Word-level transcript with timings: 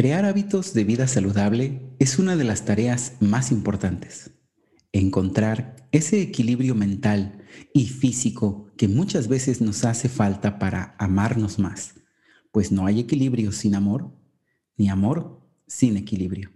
Crear 0.00 0.24
hábitos 0.24 0.72
de 0.72 0.82
vida 0.82 1.06
saludable 1.06 1.82
es 1.98 2.18
una 2.18 2.34
de 2.34 2.44
las 2.44 2.64
tareas 2.64 3.18
más 3.20 3.52
importantes. 3.52 4.30
Encontrar 4.92 5.76
ese 5.92 6.22
equilibrio 6.22 6.74
mental 6.74 7.44
y 7.74 7.84
físico 7.84 8.70
que 8.78 8.88
muchas 8.88 9.28
veces 9.28 9.60
nos 9.60 9.84
hace 9.84 10.08
falta 10.08 10.58
para 10.58 10.94
amarnos 10.98 11.58
más, 11.58 11.96
pues 12.50 12.72
no 12.72 12.86
hay 12.86 13.00
equilibrio 13.00 13.52
sin 13.52 13.74
amor, 13.74 14.10
ni 14.78 14.88
amor 14.88 15.46
sin 15.66 15.98
equilibrio. 15.98 16.50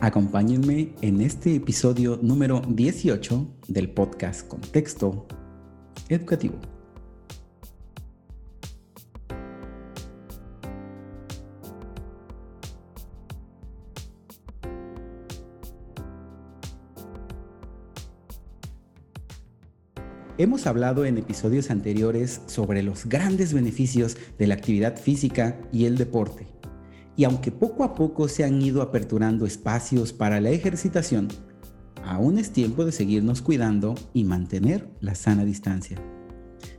Acompáñenme 0.00 0.96
en 1.00 1.20
este 1.20 1.54
episodio 1.54 2.18
número 2.20 2.60
18 2.66 3.58
del 3.68 3.90
podcast 3.90 4.48
Contexto 4.48 5.28
Educativo. 6.08 6.73
Hemos 20.44 20.66
hablado 20.66 21.06
en 21.06 21.16
episodios 21.16 21.70
anteriores 21.70 22.42
sobre 22.44 22.82
los 22.82 23.06
grandes 23.06 23.54
beneficios 23.54 24.18
de 24.38 24.46
la 24.46 24.52
actividad 24.52 24.98
física 24.98 25.58
y 25.72 25.86
el 25.86 25.96
deporte. 25.96 26.46
Y 27.16 27.24
aunque 27.24 27.50
poco 27.50 27.82
a 27.82 27.94
poco 27.94 28.28
se 28.28 28.44
han 28.44 28.60
ido 28.60 28.82
aperturando 28.82 29.46
espacios 29.46 30.12
para 30.12 30.42
la 30.42 30.50
ejercitación, 30.50 31.28
aún 32.04 32.36
es 32.36 32.50
tiempo 32.50 32.84
de 32.84 32.92
seguirnos 32.92 33.40
cuidando 33.40 33.94
y 34.12 34.24
mantener 34.24 34.86
la 35.00 35.14
sana 35.14 35.46
distancia. 35.46 35.96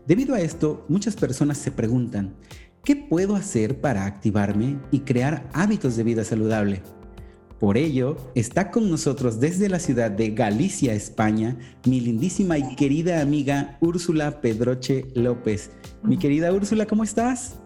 Debido 0.05 0.35
a 0.35 0.41
esto, 0.41 0.85
muchas 0.87 1.15
personas 1.15 1.57
se 1.57 1.71
preguntan, 1.71 2.35
¿qué 2.83 2.95
puedo 2.95 3.35
hacer 3.35 3.81
para 3.81 4.05
activarme 4.05 4.79
y 4.91 4.99
crear 4.99 5.49
hábitos 5.53 5.97
de 5.97 6.03
vida 6.03 6.23
saludable? 6.23 6.83
Por 7.65 7.77
ello, 7.77 8.15
está 8.35 8.69
con 8.69 8.91
nosotros 8.91 9.39
desde 9.39 9.69
la 9.69 9.79
ciudad 9.79 10.11
de 10.11 10.29
Galicia, 10.29 10.93
España, 10.93 11.57
mi 11.87 11.99
lindísima 11.99 12.59
y 12.59 12.75
querida 12.75 13.21
amiga 13.21 13.79
Úrsula 13.81 14.39
Pedroche 14.39 15.07
López. 15.15 15.71
Mi 16.03 16.19
querida 16.19 16.53
Úrsula, 16.53 16.85
¿cómo 16.85 17.03
estás? 17.03 17.59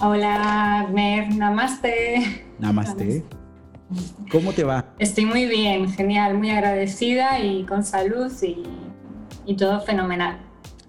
Hola, 0.00 0.88
Mer, 0.94 1.28
namaste. 1.34 2.46
Namaste. 2.58 3.22
¿Cómo 4.30 4.54
te 4.54 4.64
va? 4.64 4.94
Estoy 4.98 5.26
muy 5.26 5.44
bien, 5.44 5.92
genial, 5.92 6.38
muy 6.38 6.48
agradecida 6.48 7.38
y 7.38 7.66
con 7.66 7.84
salud 7.84 8.32
y, 8.42 8.62
y 9.44 9.56
todo 9.58 9.82
fenomenal. 9.82 10.40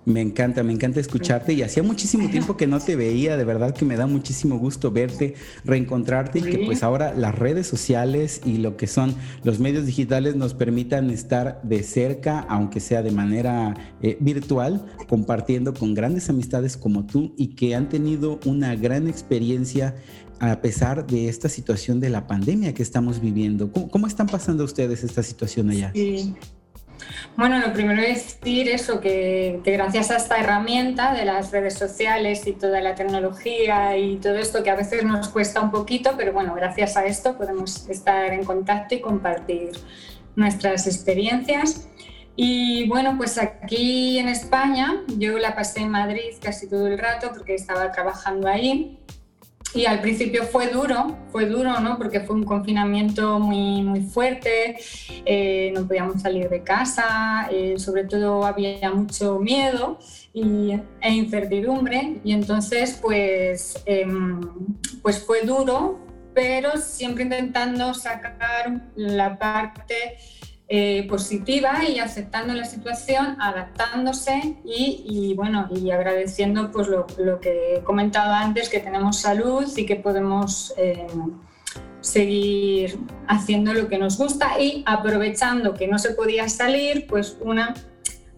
Me 0.06 0.22
encanta, 0.22 0.64
me 0.64 0.74
encanta 0.74 1.00
escucharte 1.00 1.54
y 1.54 1.62
hacía 1.62 1.82
muchísimo 1.82 2.30
tiempo 2.30 2.58
que 2.58 2.68
no 2.68 2.80
te 2.80 2.96
veía, 2.96 3.38
de 3.38 3.46
verdad 3.46 3.74
que 3.74 3.86
me 3.86 3.96
da 3.96 4.06
muchísimo 4.06 4.58
gusto 4.58 4.92
verte, 4.92 5.36
reencontrarte 5.64 6.40
y 6.40 6.42
que 6.42 6.58
pues 6.60 6.84
ahora 6.84 7.14
las 7.14 7.36
redes 7.36 7.68
sociales 7.68 8.42
y 8.44 8.58
lo 8.58 8.76
que 8.76 8.88
son 8.88 9.16
los 9.44 9.60
medios 9.60 9.86
digitales 9.86 10.36
nos 10.36 10.54
permitan 10.54 11.10
estar 11.10 11.62
de 11.64 11.84
cerca, 11.84 12.40
aunque 12.50 12.80
sea 12.80 13.02
de 13.02 13.12
manera 13.12 13.76
eh, 14.02 14.18
virtual, 14.20 14.86
compartiendo 15.08 15.74
con 15.74 15.94
grandes 15.94 16.30
amistades 16.30 16.76
como 16.76 17.06
tú 17.06 17.34
y 17.38 17.56
que 17.56 17.76
han 17.76 17.88
tenido 17.88 18.40
una 18.46 18.76
gran 18.76 19.08
experiencia 19.08 19.96
a 20.40 20.60
pesar 20.62 21.08
de 21.08 21.30
esta 21.30 21.48
situación 21.48 22.02
de 22.02 22.10
la 22.10 22.28
pandemia 22.28 22.74
que 22.74 22.84
estamos 22.84 23.22
viviendo. 23.22 23.72
¿Cómo, 23.72 24.08
están 24.08 24.28
pasando 24.28 24.66
ustedes 24.66 25.04
esta 25.04 25.24
situación 25.24 25.70
allá? 25.70 25.92
Sí. 25.94 26.36
Bueno, 27.36 27.60
lo 27.60 27.74
primero 27.74 28.02
es 28.02 28.40
decir 28.40 28.70
eso, 28.70 29.00
que, 29.00 29.62
gracias 29.66 30.12
a 30.12 30.18
esta 30.18 30.38
herramienta 30.38 31.14
de 31.14 31.26
las 31.26 31.52
redes 31.52 31.74
sociales 31.74 32.46
y 32.46 32.54
toda 32.54 32.82
la 32.82 32.96
tecnología 32.96 33.98
y 33.98 34.18
todo 34.18 34.36
esto 34.36 34.64
que 34.64 34.70
a 34.70 34.76
veces 34.76 35.04
nos 35.04 35.30
cuesta 35.30 35.62
un 35.62 35.72
poquito, 35.72 36.12
pero 36.18 36.34
bueno, 36.34 36.54
gracias 36.54 36.96
a 36.98 37.06
esto 37.06 37.38
podemos 37.38 37.90
estar 37.90 38.34
en 38.34 38.44
contacto 38.44 38.96
y 38.96 39.02
compartir 39.02 39.72
nuestras 40.36 40.88
experiencias. 40.88 41.88
Y 42.36 42.88
bueno, 42.88 43.16
pues 43.18 43.38
aquí 43.38 44.18
en 44.18 44.28
España, 44.28 45.04
yo 45.18 45.38
la 45.38 45.56
pasé 45.56 45.82
en 45.82 45.90
Madrid 45.90 46.34
casi 46.42 46.68
todo 46.68 46.88
el 46.88 46.98
rato 46.98 47.32
porque 47.34 47.54
estaba 47.54 47.92
trabajando 47.92 48.48
ahí 48.48 49.00
y 49.74 49.86
al 49.86 50.02
principio 50.02 50.44
fue 50.44 50.68
duro, 50.68 51.18
fue 51.32 51.46
duro, 51.46 51.80
¿no? 51.80 51.98
Porque 51.98 52.20
fue 52.20 52.36
un 52.36 52.44
confinamiento 52.44 53.40
muy, 53.40 53.82
muy 53.82 54.02
fuerte, 54.02 54.78
eh, 55.26 55.72
no 55.74 55.88
podíamos 55.88 56.22
salir 56.22 56.50
de 56.50 56.64
casa, 56.64 57.48
eh, 57.52 57.76
sobre 57.78 58.04
todo 58.06 58.46
había 58.46 58.92
mucho 58.92 59.40
miedo 59.40 60.00
e 60.34 61.12
incertidumbre 61.12 62.20
y 62.24 62.34
entonces 62.34 62.98
pues, 63.02 63.82
em, 63.86 64.42
pues 65.02 65.24
fue 65.24 65.42
duro, 65.42 66.00
pero 66.34 66.78
siempre 66.78 67.24
intentando 67.24 67.94
sacar 67.94 68.82
la 68.96 69.38
parte 69.38 70.18
eh, 70.76 71.06
positiva 71.08 71.88
y 71.88 72.00
aceptando 72.00 72.56
la 72.56 72.66
situación, 72.66 73.38
adaptándose 73.40 74.56
y, 74.66 75.36
bueno, 75.36 75.70
y 75.70 75.92
agradeciendo 75.92 76.72
pues 76.72 76.88
lo, 76.88 77.06
que 77.40 77.76
he 77.76 77.84
comentado 77.84 78.34
antes, 78.34 78.70
que 78.70 78.80
tenemos 78.80 79.20
salud 79.20 79.72
y 79.78 79.86
que 79.86 79.98
podemos 79.98 80.74
eh, 80.76 81.06
seguir 82.02 82.98
haciendo 83.28 83.76
lo 83.76 83.88
que 83.88 84.00
nos 84.00 84.18
gusta 84.18 84.60
y 84.60 84.84
aprovechando 84.88 85.76
que 85.76 85.88
no 85.88 86.00
se 86.00 86.16
podía 86.16 86.50
salir, 86.50 87.06
pues 87.06 87.38
una 87.42 87.76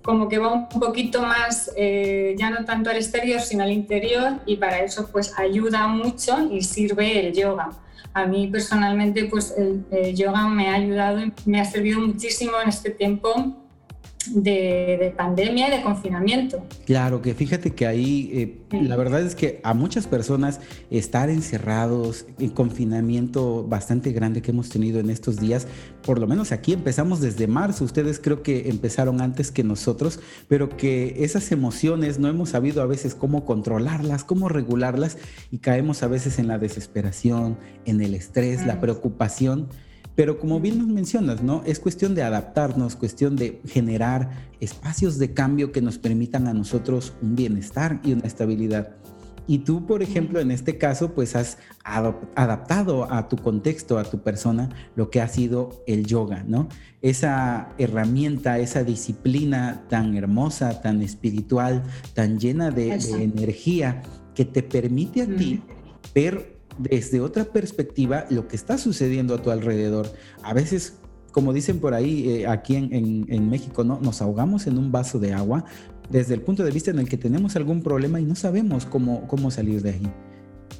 como 0.01 0.27
que 0.27 0.37
va 0.37 0.51
un 0.51 0.67
poquito 0.67 1.21
más, 1.21 1.71
eh, 1.77 2.35
ya 2.37 2.49
no 2.49 2.65
tanto 2.65 2.89
al 2.89 2.97
exterior, 2.97 3.39
sino 3.39 3.63
al 3.63 3.71
interior 3.71 4.41
y 4.45 4.57
para 4.57 4.79
eso 4.79 5.07
pues 5.09 5.39
ayuda 5.39 5.87
mucho 5.87 6.49
y 6.51 6.63
sirve 6.63 7.17
el 7.25 7.33
yoga 7.33 7.69
a 8.13 8.25
mí 8.25 8.47
personalmente 8.47 9.25
pues 9.25 9.53
el, 9.57 10.15
yoga 10.15 10.47
me 10.47 10.69
ha 10.69 10.75
ayudado, 10.75 11.21
me 11.45 11.59
ha 11.59 11.65
servido 11.65 11.99
muchísimo 11.99 12.53
en 12.61 12.69
este 12.69 12.89
tiempo 12.89 13.64
de, 14.33 15.13
pandemia 15.17 15.67
y 15.67 15.77
de 15.77 15.81
confinamiento. 15.83 16.63
Claro, 16.85 17.21
que 17.21 17.33
fíjate 17.33 17.71
que 17.71 17.85
ahí 17.85 18.29
eh, 18.33 18.81
la 18.81 18.95
verdad 18.95 19.21
es 19.21 19.35
que 19.35 19.59
a 19.63 19.73
muchas 19.73 20.07
personas 20.07 20.59
estar 20.89 21.29
encerrados 21.29 22.25
en 22.39 22.49
confinamiento 22.49 23.65
bastante 23.67 24.11
grande 24.11 24.41
que 24.41 24.51
hemos 24.51 24.69
tenido 24.69 24.99
en 24.99 25.09
estos 25.09 25.37
días, 25.37 25.67
por 26.03 26.19
lo 26.19 26.27
menos 26.27 26.51
aquí 26.51 26.73
empezamos 26.73 27.21
desde 27.21 27.47
marzo, 27.47 27.83
ustedes 27.83 28.19
creo 28.19 28.43
que 28.43 28.69
empezaron 28.69 29.21
antes 29.21 29.51
que 29.51 29.63
nosotros, 29.63 30.19
pero 30.47 30.69
que 30.69 31.23
esas 31.23 31.51
emociones 31.51 32.19
no 32.19 32.27
hemos 32.27 32.49
sabido 32.49 32.81
a 32.81 32.85
veces 32.85 33.15
cómo 33.15 33.45
controlarlas, 33.45 34.23
cómo 34.23 34.49
regularlas 34.49 35.17
y 35.51 35.59
caemos 35.59 36.03
a 36.03 36.07
veces 36.07 36.39
en 36.39 36.47
la 36.47 36.57
desesperación, 36.57 37.57
en 37.85 38.01
el 38.01 38.13
estrés, 38.15 38.65
la 38.65 38.79
preocupación 38.79 39.69
pero 40.15 40.39
como 40.39 40.59
bien 40.59 40.79
nos 40.79 40.87
mencionas, 40.87 41.43
¿no? 41.43 41.61
Es 41.65 41.79
cuestión 41.79 42.15
de 42.15 42.23
adaptarnos, 42.23 42.95
cuestión 42.95 43.35
de 43.35 43.61
generar 43.67 44.29
espacios 44.59 45.19
de 45.19 45.33
cambio 45.33 45.71
que 45.71 45.81
nos 45.81 45.97
permitan 45.97 46.47
a 46.47 46.53
nosotros 46.53 47.13
un 47.21 47.35
bienestar 47.35 47.99
y 48.03 48.13
una 48.13 48.25
estabilidad. 48.25 48.95
Y 49.47 49.59
tú, 49.59 49.85
por 49.85 50.01
ejemplo, 50.01 50.39
en 50.39 50.49
este 50.49 50.77
caso, 50.77 51.13
pues 51.13 51.35
has 51.35 51.59
adaptado 51.83 53.11
a 53.11 53.29
tu 53.29 53.35
contexto, 53.35 53.99
a 53.99 54.03
tu 54.03 54.23
persona, 54.23 54.69
lo 54.95 55.11
que 55.11 55.21
ha 55.21 55.27
sido 55.27 55.83
el 55.85 56.05
yoga, 56.07 56.43
¿no? 56.47 56.67
Esa 57.01 57.69
herramienta, 57.77 58.57
esa 58.57 58.83
disciplina 58.83 59.83
tan 59.87 60.15
hermosa, 60.15 60.81
tan 60.81 61.03
espiritual, 61.03 61.83
tan 62.15 62.39
llena 62.39 62.71
de, 62.71 62.93
energía, 62.93 64.01
que 64.33 64.45
te 64.45 64.63
permite 64.63 65.21
a 65.21 65.27
ti 65.27 65.61
ver 66.15 66.54
desde 66.77 67.21
otra 67.21 67.45
perspectiva 67.45 68.25
lo 68.29 68.47
que 68.47 68.55
está 68.55 68.77
sucediendo 68.77 69.35
a 69.35 69.41
tu 69.41 69.51
alrededor. 69.51 70.07
A 70.43 70.53
veces, 70.53 70.97
como 71.31 71.53
dicen 71.53 71.79
por 71.79 71.93
ahí, 71.93 72.29
eh, 72.29 72.47
aquí 72.47 72.75
en, 72.75 73.49
México, 73.49 73.83
¿no? 73.83 73.99
nos 74.01 74.21
ahogamos 74.21 74.67
en 74.67 74.77
un 74.77 74.91
vaso 74.91 75.19
de 75.19 75.33
agua 75.33 75.65
desde 76.09 76.33
el 76.33 76.41
punto 76.41 76.63
de 76.63 76.71
vista 76.71 76.91
en 76.91 76.99
el 76.99 77.09
que 77.09 77.17
tenemos 77.17 77.55
algún 77.55 77.81
problema 77.81 78.19
y 78.19 78.25
no 78.25 78.35
sabemos 78.35 78.85
cómo, 78.85 79.27
cómo 79.27 79.51
salir 79.51 79.81
de 79.81 79.91
ahí. 79.91 80.13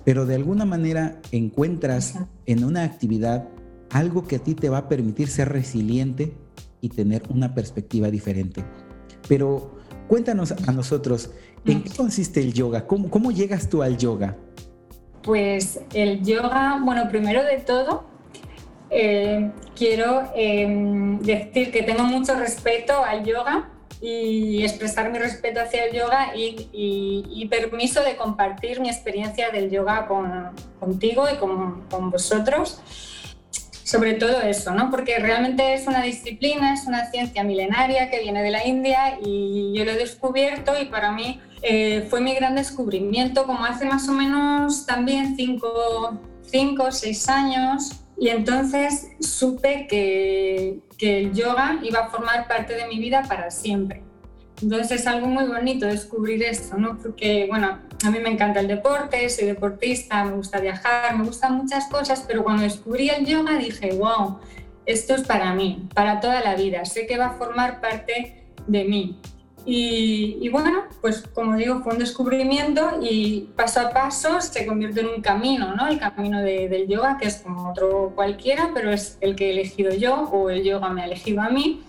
Pero 0.04 0.26
de 0.26 0.36
alguna 0.36 0.66
manera 0.66 1.20
encuentras 1.32 2.16
en 2.46 2.64
una 2.64 2.84
actividad 2.84 3.48
algo 3.90 4.28
que 4.28 4.38
a 4.38 4.40
ti 4.40 4.56
te 4.56 4.70
va 4.70 4.80
a 4.80 4.90
permitir 4.90 5.28
ser 5.28 5.50
resiliente 5.50 6.34
y 6.82 6.90
tener 6.90 7.24
una 7.30 7.56
perspectiva 7.56 8.12
diferente. 8.12 8.64
Pero 9.28 9.76
cuéntanos 10.08 10.52
a 10.52 10.72
nosotros, 10.72 11.32
¿en 11.66 11.84
qué 11.84 11.90
consiste 11.90 12.42
el 12.42 12.54
yoga? 12.54 12.86
¿Cómo, 12.86 13.10
cómo 13.10 13.32
llegas 13.32 13.70
tú 13.70 13.82
al 13.82 13.98
yoga? 13.98 14.38
Pues 15.26 15.80
el 15.96 16.24
yoga, 16.24 16.80
bueno, 16.84 17.10
primero 17.10 17.44
de 17.44 17.58
todo, 17.58 18.06
eh, 18.92 19.50
quiero 19.76 20.32
em, 20.36 21.20
decir 21.20 21.72
que 21.72 21.82
tengo 21.82 22.04
mucho 22.04 22.36
respeto 22.36 23.04
al 23.04 23.26
yoga 23.26 23.72
y 24.00 24.64
expresar 24.64 25.12
mi 25.12 25.18
respeto 25.18 25.62
hacia 25.62 25.86
el 25.86 25.96
yoga 25.96 26.34
y, 26.36 27.48
permiso 27.50 28.04
de 28.04 28.16
compartir 28.16 28.80
mi 28.82 28.90
experiencia 28.90 29.50
del 29.50 29.72
yoga 29.72 30.08
con, 30.08 30.52
contigo 30.80 31.26
y 31.34 31.38
con, 31.38 31.82
con, 31.90 32.12
vosotros. 32.12 32.82
Sobre 33.84 34.14
todo 34.14 34.42
eso, 34.42 34.76
¿no? 34.76 34.92
Porque 34.92 35.18
realmente 35.18 35.74
es 35.74 35.88
una 35.88 36.04
disciplina, 36.04 36.74
es 36.74 36.86
una 36.86 37.10
ciencia 37.10 37.44
milenaria 37.44 38.12
que 38.12 38.20
viene 38.20 38.44
de 38.44 38.52
la 38.52 38.66
India 38.66 39.18
y 39.24 39.74
yo 39.76 39.86
lo 39.86 39.92
he 39.92 39.98
descubierto 39.98 40.80
y 40.80 40.86
para 40.86 41.12
mí 41.12 41.40
eh, 41.68 42.06
fue 42.12 42.22
mi 42.22 42.36
gran 42.36 42.54
descubrimiento 42.54 43.48
como 43.48 43.66
hace 43.66 43.86
más 43.86 44.08
o 44.08 44.12
menos 44.14 44.86
también 44.86 45.36
cinco, 45.36 45.68
o 46.84 46.92
seis 46.92 47.28
años 47.28 48.04
y 48.20 48.28
entonces 48.30 49.10
supe 49.20 49.88
que, 49.90 50.82
que 50.96 51.22
el 51.22 51.34
yoga 51.34 51.80
iba 51.82 52.02
a 52.02 52.10
formar 52.10 52.48
parte 52.48 52.76
de 52.76 52.86
mi 52.88 53.00
vida 53.00 53.24
para 53.28 53.50
siempre. 53.50 54.04
Entonces 54.62 55.02
es 55.02 55.08
algo 55.08 55.26
muy 55.26 55.46
bonito 55.46 55.88
descubrir 55.88 56.44
esto, 56.44 56.78
¿no? 56.78 57.00
Porque, 57.00 57.48
bueno, 57.50 57.80
a 58.06 58.12
mí 58.12 58.20
me 58.20 58.30
encanta 58.30 58.60
el 58.60 58.68
deporte, 58.68 59.28
soy 59.30 59.48
deportista, 59.48 60.24
me 60.24 60.34
gusta 60.34 60.60
viajar, 60.60 61.18
me 61.18 61.26
gustan 61.26 61.58
muchas 61.58 61.88
cosas, 61.88 62.24
pero 62.28 62.44
cuando 62.44 62.62
descubrí 62.62 63.10
el 63.10 63.26
yoga 63.26 63.58
dije, 63.58 63.94
wow, 63.96 64.38
esto 64.86 65.16
es 65.16 65.24
para 65.24 65.56
mí, 65.56 65.90
para 65.96 66.20
toda 66.20 66.42
la 66.42 66.56
vida, 66.56 66.86
sé 66.86 67.08
que 67.08 67.18
va 67.18 67.26
a 67.26 67.34
formar 67.34 67.82
parte 67.82 68.46
de 68.68 68.84
mí. 68.86 69.20
Y, 69.68 70.48
bueno, 70.50 70.84
pues 71.02 71.24
como 71.34 71.56
digo, 71.56 71.82
fue 71.82 71.94
un 71.94 72.00
descubrimiento 72.00 73.00
y 73.02 73.50
paso 73.56 73.80
a 73.80 73.90
paso 73.90 74.40
se 74.40 74.66
convierte 74.68 75.00
en 75.00 75.08
un 75.08 75.22
camino, 75.22 75.76
¿no? 75.76 75.88
El 75.88 76.00
camino 76.00 76.42
del 76.42 76.88
yoga, 76.88 77.18
que 77.18 77.28
es 77.28 77.38
como 77.38 77.72
otro 77.72 78.14
cualquiera, 78.14 78.70
pero 78.76 78.92
es 78.92 79.18
el 79.22 79.36
que 79.36 79.48
he 79.48 79.52
elegido 79.52 79.92
yo 79.94 80.30
o 80.32 80.52
el 80.52 80.64
yoga 80.64 80.90
me 80.90 81.02
ha 81.02 81.06
elegido 81.06 81.42
a 81.42 81.50
mí. 81.50 81.82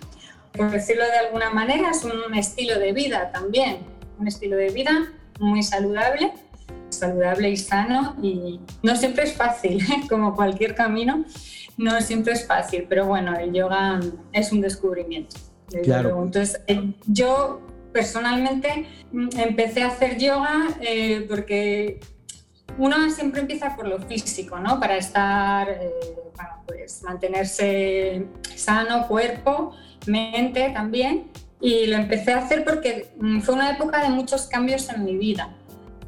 Por 0.53 0.71
decirlo 0.71 1.05
de 1.05 1.19
alguna 1.19 1.51
manera, 1.51 1.91
es 1.91 2.03
un 2.03 2.35
estilo 2.35 2.79
de 2.79 2.93
vida 2.93 3.31
también, 3.31 3.81
un 4.19 4.27
estilo 4.27 4.57
de 4.57 4.71
vida 4.71 5.13
muy 5.39 5.63
saludable, 5.63 6.33
saludable 6.89 7.51
y 7.51 7.59
sano 7.59 8.17
y 8.23 8.59
no 8.83 8.97
siempre 8.97 9.25
es 9.25 9.35
fácil, 9.35 9.85
como 10.09 10.35
cualquier 10.35 10.75
camino, 10.75 11.27
no 11.77 12.01
siempre 12.01 12.33
es 12.33 12.47
fácil, 12.47 12.87
pero 12.89 13.05
bueno, 13.05 13.39
el 13.39 13.53
yoga 13.53 14.01
es 14.33 14.51
un 14.51 14.63
descubrimiento. 14.63 15.37
Claro. 15.83 16.23
Entonces, 16.23 16.61
eh, 16.67 16.93
yo 17.07 17.61
personalmente 17.93 18.87
mm, 19.13 19.29
empecé 19.39 19.83
a 19.83 19.89
hacer 19.89 20.19
yoga 20.19 20.69
eh, 20.81 21.25
porque 21.29 22.01
uno 22.79 23.11
siempre 23.11 23.41
empieza 23.41 23.75
por 23.75 23.89
lo 23.89 23.99
físico, 24.01 24.59
¿no? 24.59 24.79
Para 24.79 24.97
estar, 24.97 25.69
eh, 25.69 25.91
bueno, 26.35 26.51
pues 26.67 27.03
mantenerse 27.03 28.27
sano, 28.55 29.07
cuerpo, 29.09 29.73
mente 30.07 30.71
también. 30.71 31.31
Y 31.59 31.87
lo 31.87 31.97
empecé 31.97 32.35
a 32.35 32.39
hacer 32.39 32.65
porque 32.65 33.09
mm, 33.19 33.41
fue 33.41 33.55
una 33.55 33.71
época 33.71 34.03
de 34.03 34.11
muchos 34.11 34.47
cambios 34.47 34.89
en 34.91 35.05
mi 35.05 35.17
vida. 35.17 35.55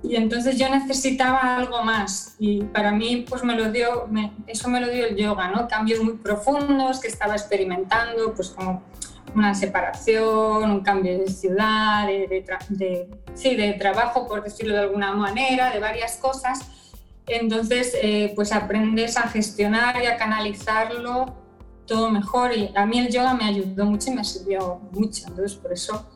Y 0.03 0.15
entonces 0.15 0.59
yo 0.59 0.69
necesitaba 0.69 1.57
algo 1.57 1.83
más 1.83 2.37
y 2.39 2.63
para 2.63 2.93
mí 2.93 3.25
pues 3.29 3.43
me 3.43 3.57
lo 3.57 3.73
dio, 3.73 4.09
eso 4.47 4.69
me 4.69 4.81
lo 4.81 4.89
dio 4.89 5.07
el 5.07 5.17
yoga, 5.17 5.51
¿no? 5.51 5.67
Cambios 5.67 6.01
muy 6.05 6.15
profundos 6.15 7.01
que 7.01 7.09
estaba 7.09 7.35
experimentando, 7.35 8.33
pues 8.33 8.51
como 8.51 8.85
una 9.35 9.55
separación, 9.55 10.71
un 10.71 10.81
cambio 10.81 11.19
de 11.19 11.29
ciudad, 11.29 12.07
de, 12.07 13.09
sí, 13.35 13.57
de 13.57 13.75
trabajo, 13.75 14.27
por 14.27 14.43
decirlo 14.43 14.75
de 14.75 14.81
alguna 14.81 15.13
manera, 15.13 15.71
de 15.71 15.79
varias 15.79 16.17
cosas. 16.17 16.61
Entonces, 17.27 17.95
eh, 18.03 18.33
pues 18.35 18.53
aprendes 18.53 19.17
a 19.17 19.29
gestionar 19.29 20.03
y 20.03 20.07
a 20.07 20.17
canalizarlo 20.17 21.37
todo 21.87 22.11
mejor. 22.11 22.57
Y 22.57 22.71
a 22.75 22.87
mí 22.87 22.99
el 22.99 23.09
yoga 23.09 23.35
me 23.35 23.45
ayudó 23.45 23.85
mucho 23.85 24.11
y 24.11 24.15
me 24.15 24.25
sirvió 24.25 24.81
mucho. 24.93 25.25
Entonces, 25.29 25.57
por 25.57 25.73
eso, 25.73 26.09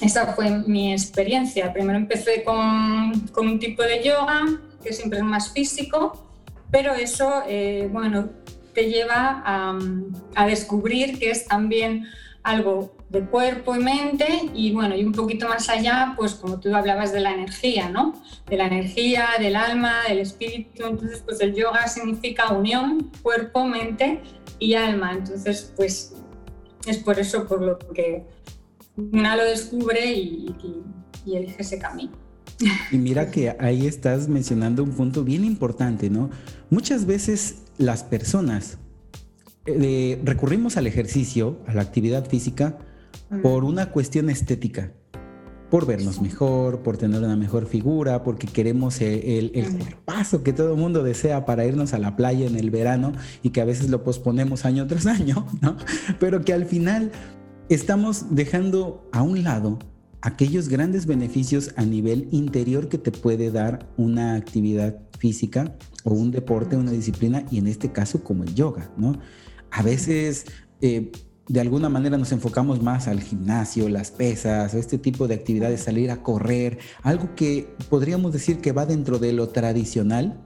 esa 0.00 0.32
fue 0.34 0.50
mi 0.50 0.92
experiencia. 0.92 1.72
Primero 1.72 1.98
empecé 1.98 2.44
con, 2.44 3.28
con 3.32 3.48
un 3.48 3.58
tipo 3.58 3.82
de 3.82 4.02
yoga 4.02 4.44
que 4.82 4.92
siempre 4.92 5.18
es 5.18 5.24
más 5.24 5.52
físico, 5.52 6.24
pero 6.70 6.94
eso, 6.94 7.42
eh, 7.46 7.88
bueno, 7.92 8.30
te 8.74 8.88
lleva 8.88 9.42
a, 9.44 9.78
a 10.34 10.46
descubrir 10.46 11.18
que 11.18 11.30
es 11.30 11.46
también 11.46 12.04
algo 12.42 12.96
de 13.10 13.24
cuerpo 13.24 13.74
y 13.74 13.80
mente 13.80 14.26
y 14.54 14.72
bueno, 14.72 14.94
y 14.94 15.04
un 15.04 15.12
poquito 15.12 15.48
más 15.48 15.68
allá, 15.68 16.14
pues 16.16 16.34
como 16.34 16.60
tú 16.60 16.74
hablabas 16.74 17.12
de 17.12 17.20
la 17.20 17.32
energía, 17.32 17.88
¿no? 17.88 18.14
De 18.48 18.56
la 18.56 18.66
energía, 18.66 19.28
del 19.38 19.56
alma, 19.56 20.02
del 20.08 20.18
espíritu, 20.18 20.84
entonces 20.86 21.22
pues 21.24 21.40
el 21.40 21.54
yoga 21.54 21.88
significa 21.88 22.52
unión, 22.52 23.10
cuerpo, 23.22 23.64
mente 23.64 24.20
y 24.58 24.74
alma, 24.74 25.12
entonces 25.12 25.72
pues 25.76 26.14
es 26.86 26.98
por 26.98 27.18
eso 27.18 27.46
por 27.46 27.62
lo 27.62 27.78
que 27.78 28.24
una 28.96 29.36
lo 29.36 29.44
descubre 29.44 30.12
y, 30.12 30.54
y 31.24 31.36
elige 31.36 31.62
ese 31.62 31.78
camino. 31.78 32.12
Y 32.90 32.98
mira 32.98 33.30
que 33.30 33.56
ahí 33.60 33.86
estás 33.86 34.28
mencionando 34.28 34.82
un 34.82 34.90
punto 34.90 35.22
bien 35.22 35.44
importante, 35.44 36.10
¿no? 36.10 36.30
Muchas 36.70 37.06
veces 37.06 37.62
las 37.78 38.02
personas 38.02 38.78
eh, 39.68 40.20
recurrimos 40.24 40.76
al 40.76 40.86
ejercicio, 40.86 41.58
a 41.66 41.74
la 41.74 41.82
actividad 41.82 42.28
física, 42.28 42.78
por 43.42 43.64
una 43.64 43.90
cuestión 43.90 44.30
estética, 44.30 44.92
por 45.70 45.86
vernos 45.86 46.22
mejor, 46.22 46.82
por 46.82 46.96
tener 46.96 47.22
una 47.22 47.36
mejor 47.36 47.66
figura, 47.66 48.22
porque 48.22 48.46
queremos 48.46 49.00
el, 49.00 49.50
el, 49.54 49.76
cuerpazo 49.76 50.42
que 50.42 50.52
todo 50.52 50.72
el 50.72 50.80
mundo 50.80 51.02
desea 51.02 51.44
para 51.44 51.66
irnos 51.66 51.92
a 51.92 51.98
la 51.98 52.16
playa 52.16 52.46
en 52.46 52.56
el 52.56 52.70
verano 52.70 53.12
y 53.42 53.50
que 53.50 53.60
a 53.60 53.66
veces 53.66 53.90
lo 53.90 54.02
posponemos 54.02 54.64
año 54.64 54.86
tras 54.86 55.06
año, 55.06 55.46
¿no? 55.60 55.76
Pero 56.18 56.42
que 56.42 56.54
al 56.54 56.64
final 56.64 57.12
estamos 57.68 58.34
dejando 58.34 59.06
a 59.12 59.22
un 59.22 59.44
lado 59.44 59.78
aquellos 60.20 60.68
grandes 60.68 61.06
beneficios 61.06 61.72
a 61.76 61.84
nivel 61.84 62.28
interior 62.32 62.88
que 62.88 62.98
te 62.98 63.12
puede 63.12 63.50
dar 63.50 63.88
una 63.96 64.34
actividad 64.34 64.98
física 65.18 65.76
o 66.04 66.12
un 66.12 66.30
deporte, 66.30 66.76
una 66.76 66.92
disciplina, 66.92 67.44
y 67.50 67.58
en 67.58 67.66
este 67.66 67.92
caso 67.92 68.24
como 68.24 68.44
el 68.44 68.54
yoga, 68.54 68.90
¿no? 68.96 69.18
A 69.70 69.82
veces 69.82 70.46
eh, 70.80 71.10
de 71.48 71.60
alguna 71.60 71.88
manera 71.88 72.18
nos 72.18 72.32
enfocamos 72.32 72.82
más 72.82 73.08
al 73.08 73.20
gimnasio, 73.20 73.88
las 73.88 74.10
pesas, 74.10 74.74
este 74.74 74.98
tipo 74.98 75.26
de 75.28 75.34
actividades, 75.34 75.80
salir 75.80 76.10
a 76.10 76.22
correr, 76.22 76.78
algo 77.02 77.34
que 77.34 77.74
podríamos 77.88 78.32
decir 78.32 78.58
que 78.58 78.72
va 78.72 78.84
dentro 78.84 79.18
de 79.18 79.32
lo 79.32 79.48
tradicional 79.48 80.42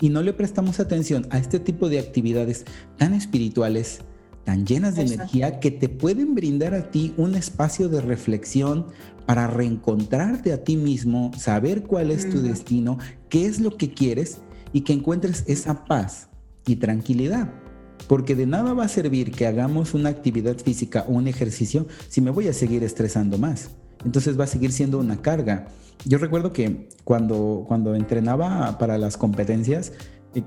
y 0.00 0.08
no 0.08 0.22
le 0.22 0.32
prestamos 0.32 0.80
atención 0.80 1.26
a 1.30 1.38
este 1.38 1.60
tipo 1.60 1.88
de 1.88 2.00
actividades 2.00 2.64
tan 2.98 3.14
espirituales, 3.14 4.00
tan 4.44 4.66
llenas 4.66 4.96
de 4.96 5.02
energía, 5.02 5.60
que 5.60 5.70
te 5.70 5.88
pueden 5.88 6.34
brindar 6.34 6.74
a 6.74 6.90
ti 6.90 7.14
un 7.16 7.36
espacio 7.36 7.88
de 7.88 8.00
reflexión 8.00 8.88
para 9.26 9.46
reencontrarte 9.46 10.52
a 10.52 10.64
ti 10.64 10.76
mismo, 10.76 11.30
saber 11.38 11.84
cuál 11.84 12.10
es 12.10 12.28
tu 12.28 12.42
destino, 12.42 12.98
qué 13.28 13.46
es 13.46 13.60
lo 13.60 13.76
que 13.76 13.94
quieres 13.94 14.38
y 14.72 14.80
que 14.80 14.92
encuentres 14.92 15.44
esa 15.46 15.84
paz 15.84 16.28
y 16.66 16.76
tranquilidad. 16.76 17.63
Porque 18.08 18.34
de 18.34 18.46
nada 18.46 18.74
va 18.74 18.84
a 18.84 18.88
servir 18.88 19.32
que 19.32 19.46
hagamos 19.46 19.94
una 19.94 20.10
actividad 20.10 20.56
física 20.58 21.04
o 21.08 21.12
un 21.12 21.28
ejercicio 21.28 21.86
si 22.08 22.20
me 22.20 22.30
voy 22.30 22.48
a 22.48 22.52
seguir 22.52 22.84
estresando 22.84 23.38
más. 23.38 23.70
Entonces 24.04 24.38
va 24.38 24.44
a 24.44 24.48
seguir 24.48 24.72
siendo 24.72 24.98
una 24.98 25.22
carga. 25.22 25.66
Yo 26.04 26.18
recuerdo 26.18 26.52
que 26.52 26.88
cuando, 27.04 27.64
cuando 27.66 27.94
entrenaba 27.94 28.76
para 28.78 28.98
las 28.98 29.16
competencias, 29.16 29.92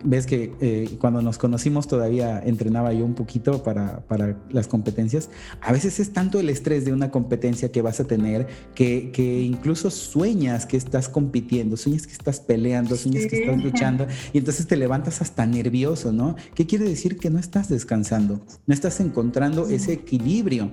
ves 0.03 0.25
que 0.25 0.53
eh, 0.61 0.97
cuando 0.99 1.21
nos 1.21 1.37
conocimos 1.37 1.87
todavía 1.87 2.39
entrenaba 2.39 2.93
yo 2.93 3.05
un 3.05 3.15
poquito 3.15 3.63
para, 3.63 4.01
para, 4.01 4.37
las 4.49 4.67
competencias. 4.67 5.29
A 5.61 5.71
veces 5.71 5.99
es 5.99 6.13
tanto 6.13 6.39
el 6.39 6.49
estrés 6.49 6.85
de 6.85 6.93
una 6.93 7.11
competencia 7.11 7.71
que 7.71 7.81
vas 7.81 7.99
a 7.99 8.05
tener 8.05 8.47
que, 8.75 9.11
que 9.11 9.41
incluso 9.41 9.89
sueñas 9.89 10.65
que 10.65 10.77
estás 10.77 11.09
compitiendo, 11.09 11.77
sueñas 11.77 12.07
que 12.07 12.13
estás 12.13 12.39
peleando, 12.39 12.95
sueñas 12.95 13.25
que 13.27 13.41
estás 13.41 13.63
luchando 13.63 14.07
y 14.33 14.37
entonces 14.39 14.67
te 14.67 14.75
levantas 14.75 15.21
hasta 15.21 15.45
nervioso, 15.45 16.11
¿no? 16.11 16.35
¿Qué 16.55 16.65
quiere 16.65 16.85
decir? 16.85 17.17
Que 17.17 17.29
no 17.29 17.39
estás 17.39 17.69
descansando, 17.69 18.45
no 18.65 18.73
estás 18.73 18.99
encontrando 18.99 19.67
ese 19.67 19.93
equilibrio. 19.93 20.71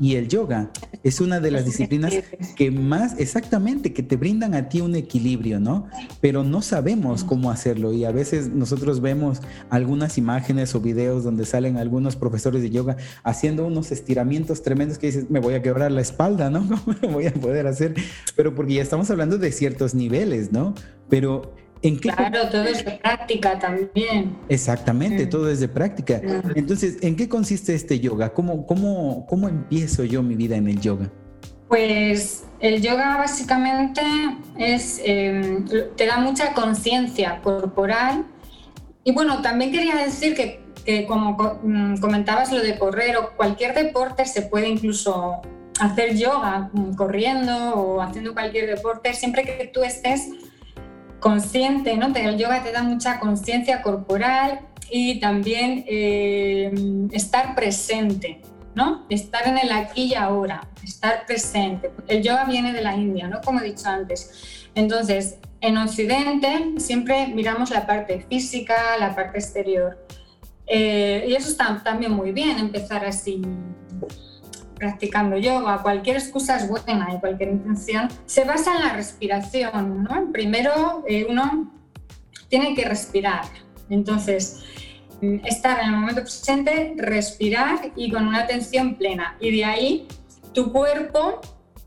Y 0.00 0.16
el 0.16 0.28
yoga 0.28 0.70
es 1.02 1.20
una 1.20 1.40
de 1.40 1.50
las 1.50 1.64
disciplinas 1.64 2.14
que 2.56 2.70
más, 2.70 3.18
exactamente, 3.18 3.92
que 3.92 4.02
te 4.02 4.16
brindan 4.16 4.54
a 4.54 4.68
ti 4.68 4.80
un 4.80 4.96
equilibrio, 4.96 5.60
¿no? 5.60 5.86
Pero 6.20 6.42
no 6.42 6.62
sabemos 6.62 7.24
cómo 7.24 7.50
hacerlo 7.50 7.92
y 7.92 8.04
a 8.04 8.10
veces 8.10 8.48
nosotros 8.48 9.00
vemos 9.00 9.40
algunas 9.70 10.18
imágenes 10.18 10.74
o 10.74 10.80
videos 10.80 11.24
donde 11.24 11.44
salen 11.46 11.76
algunos 11.76 12.16
profesores 12.16 12.62
de 12.62 12.70
yoga 12.70 12.96
haciendo 13.22 13.66
unos 13.66 13.92
estiramientos 13.92 14.62
tremendos 14.62 14.98
que 14.98 15.06
dices, 15.06 15.30
me 15.30 15.40
voy 15.40 15.54
a 15.54 15.62
quebrar 15.62 15.92
la 15.92 16.00
espalda, 16.00 16.50
¿no? 16.50 16.66
¿Cómo 16.84 16.96
lo 17.00 17.08
voy 17.08 17.26
a 17.26 17.34
poder 17.34 17.66
hacer? 17.66 17.94
Pero 18.36 18.54
porque 18.54 18.74
ya 18.74 18.82
estamos 18.82 19.10
hablando 19.10 19.38
de 19.38 19.52
ciertos 19.52 19.94
niveles, 19.94 20.52
¿no? 20.52 20.74
Pero 21.08 21.54
claro, 22.00 22.48
todo 22.50 22.64
es 22.64 22.84
de 22.84 22.92
práctica 22.92 23.58
también. 23.58 24.36
Exactamente, 24.48 25.26
mm. 25.26 25.28
todo 25.28 25.50
es 25.50 25.60
de 25.60 25.68
práctica. 25.68 26.20
Mm. 26.22 26.52
Entonces, 26.56 26.98
¿en 27.02 27.16
qué 27.16 27.28
consiste 27.28 27.74
este 27.74 28.00
yoga? 28.00 28.32
¿Cómo, 28.32 28.66
cómo, 28.66 29.26
cómo 29.26 29.48
empiezo 29.48 30.04
yo 30.04 30.22
mi 30.22 30.34
vida 30.34 30.56
en 30.56 30.68
el 30.68 30.80
yoga? 30.80 31.10
Pues 31.68 32.44
el 32.60 32.80
yoga 32.80 33.16
básicamente 33.16 34.00
es, 34.58 35.00
em, 35.04 35.64
te 35.96 36.06
da 36.06 36.18
mucha 36.18 36.52
conciencia 36.54 37.40
corporal. 37.42 38.24
Y 39.02 39.12
bueno, 39.12 39.42
también 39.42 39.70
quería 39.70 39.96
decir 39.96 40.34
que, 40.34 40.60
que 40.84 41.06
como 41.06 41.36
mm, 41.62 41.98
comentabas 41.98 42.52
lo 42.52 42.60
de 42.60 42.78
correr 42.78 43.16
o 43.16 43.36
cualquier 43.36 43.74
deporte 43.74 44.24
se 44.24 44.42
puede 44.42 44.68
incluso 44.68 45.42
hacer 45.80 46.16
yoga 46.16 46.70
corriendo 46.96 47.74
o 47.74 48.00
haciendo 48.00 48.32
cualquier 48.32 48.66
deporte, 48.66 49.12
siempre 49.12 49.42
que 49.42 49.70
tú 49.72 49.82
estés 49.82 50.28
consciente, 51.24 51.96
¿no? 51.96 52.14
El 52.14 52.36
yoga 52.36 52.62
te 52.62 52.70
da 52.70 52.82
mucha 52.82 53.18
conciencia 53.18 53.80
corporal 53.80 54.60
y 54.90 55.20
también 55.20 55.82
eh, 55.88 56.70
estar 57.12 57.54
presente, 57.54 58.42
¿no? 58.74 59.06
Estar 59.08 59.48
en 59.48 59.56
el 59.56 59.72
aquí 59.72 60.02
y 60.12 60.14
ahora, 60.16 60.68
estar 60.82 61.24
presente. 61.24 61.90
El 62.08 62.22
yoga 62.22 62.44
viene 62.44 62.74
de 62.74 62.82
la 62.82 62.94
India, 62.94 63.26
¿no? 63.26 63.40
Como 63.40 63.60
he 63.60 63.64
dicho 63.64 63.88
antes. 63.88 64.68
Entonces, 64.74 65.38
en 65.62 65.78
Occidente 65.78 66.74
siempre 66.76 67.28
miramos 67.28 67.70
la 67.70 67.86
parte 67.86 68.20
física, 68.28 68.74
la 69.00 69.14
parte 69.14 69.38
exterior. 69.38 70.06
Eh, 70.66 71.24
y 71.26 71.34
eso 71.34 71.48
está 71.48 71.82
también 71.82 72.12
muy 72.12 72.32
bien, 72.32 72.58
empezar 72.58 73.02
así 73.02 73.40
practicando 74.76 75.36
yoga, 75.36 75.82
cualquier 75.82 76.16
excusa 76.16 76.56
es 76.56 76.68
buena 76.68 77.08
y 77.14 77.20
cualquier 77.20 77.50
intención, 77.50 78.08
se 78.26 78.44
basa 78.44 78.74
en 78.74 78.80
la 78.80 78.92
respiración. 78.94 80.06
Primero 80.32 81.04
eh, 81.08 81.26
uno 81.28 81.72
tiene 82.48 82.74
que 82.74 82.84
respirar. 82.84 83.44
Entonces, 83.90 84.64
estar 85.44 85.80
en 85.80 85.86
el 85.86 85.92
momento 85.92 86.22
presente, 86.22 86.94
respirar 86.96 87.92
y 87.96 88.10
con 88.10 88.26
una 88.26 88.40
atención 88.40 88.96
plena. 88.96 89.36
Y 89.40 89.56
de 89.56 89.64
ahí 89.64 90.08
tu 90.52 90.72
cuerpo 90.72 91.40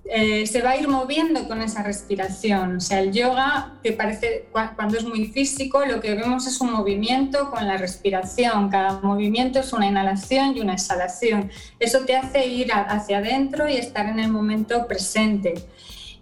eh, 0.09 0.47
se 0.47 0.61
va 0.61 0.71
a 0.71 0.77
ir 0.77 0.87
moviendo 0.87 1.47
con 1.47 1.61
esa 1.61 1.83
respiración. 1.83 2.77
O 2.77 2.79
sea, 2.79 3.01
el 3.01 3.11
yoga, 3.11 3.77
que 3.83 3.91
parece 3.91 4.47
cuando 4.51 4.97
es 4.97 5.03
muy 5.03 5.25
físico, 5.25 5.85
lo 5.85 5.99
que 5.99 6.15
vemos 6.15 6.47
es 6.47 6.61
un 6.61 6.71
movimiento 6.71 7.51
con 7.51 7.67
la 7.67 7.77
respiración. 7.77 8.69
Cada 8.69 9.01
movimiento 9.01 9.59
es 9.59 9.73
una 9.73 9.87
inhalación 9.87 10.55
y 10.55 10.61
una 10.61 10.73
exhalación. 10.73 11.51
Eso 11.79 12.05
te 12.05 12.15
hace 12.15 12.47
ir 12.47 12.71
hacia 12.71 13.17
adentro 13.17 13.67
y 13.67 13.75
estar 13.75 14.05
en 14.05 14.19
el 14.19 14.31
momento 14.31 14.87
presente. 14.87 15.55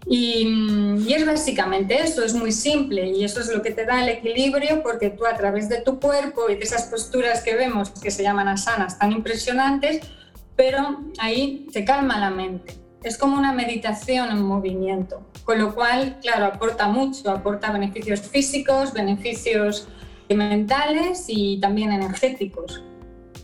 Y, 0.08 0.48
y, 1.06 1.12
es 1.12 1.26
básicamente 1.26 2.00
eso, 2.00 2.24
es 2.24 2.32
muy 2.32 2.52
simple 2.52 3.08
y 3.08 3.24
eso 3.24 3.40
es 3.40 3.48
lo 3.48 3.60
que 3.60 3.72
te 3.72 3.84
da 3.84 4.04
el 4.04 4.08
equilibrio 4.08 4.80
porque 4.80 5.10
tú 5.10 5.26
a 5.26 5.36
través 5.36 5.68
de 5.68 5.80
tu 5.80 5.98
cuerpo 5.98 6.48
y 6.48 6.54
de 6.54 6.62
esas 6.62 6.84
posturas 6.84 7.42
que 7.42 7.56
vemos 7.56 7.90
que 7.90 8.12
se 8.12 8.22
llaman 8.22 8.46
asanas 8.46 9.00
tan 9.00 9.10
impresionantes, 9.10 10.06
pero 10.54 11.00
ahí 11.18 11.66
te 11.72 11.84
calma 11.84 12.20
la 12.20 12.30
mente 12.30 12.85
es 13.06 13.16
como 13.18 13.36
una 13.36 13.52
meditación 13.52 14.30
en 14.30 14.42
movimiento, 14.42 15.22
con 15.44 15.60
lo 15.60 15.74
cual, 15.76 16.18
claro, 16.20 16.46
aporta 16.46 16.88
mucho, 16.88 17.30
aporta 17.30 17.70
beneficios 17.70 18.20
físicos, 18.20 18.92
beneficios 18.92 19.86
mentales 20.28 21.26
y 21.28 21.60
también 21.60 21.92
energéticos. 21.92 22.82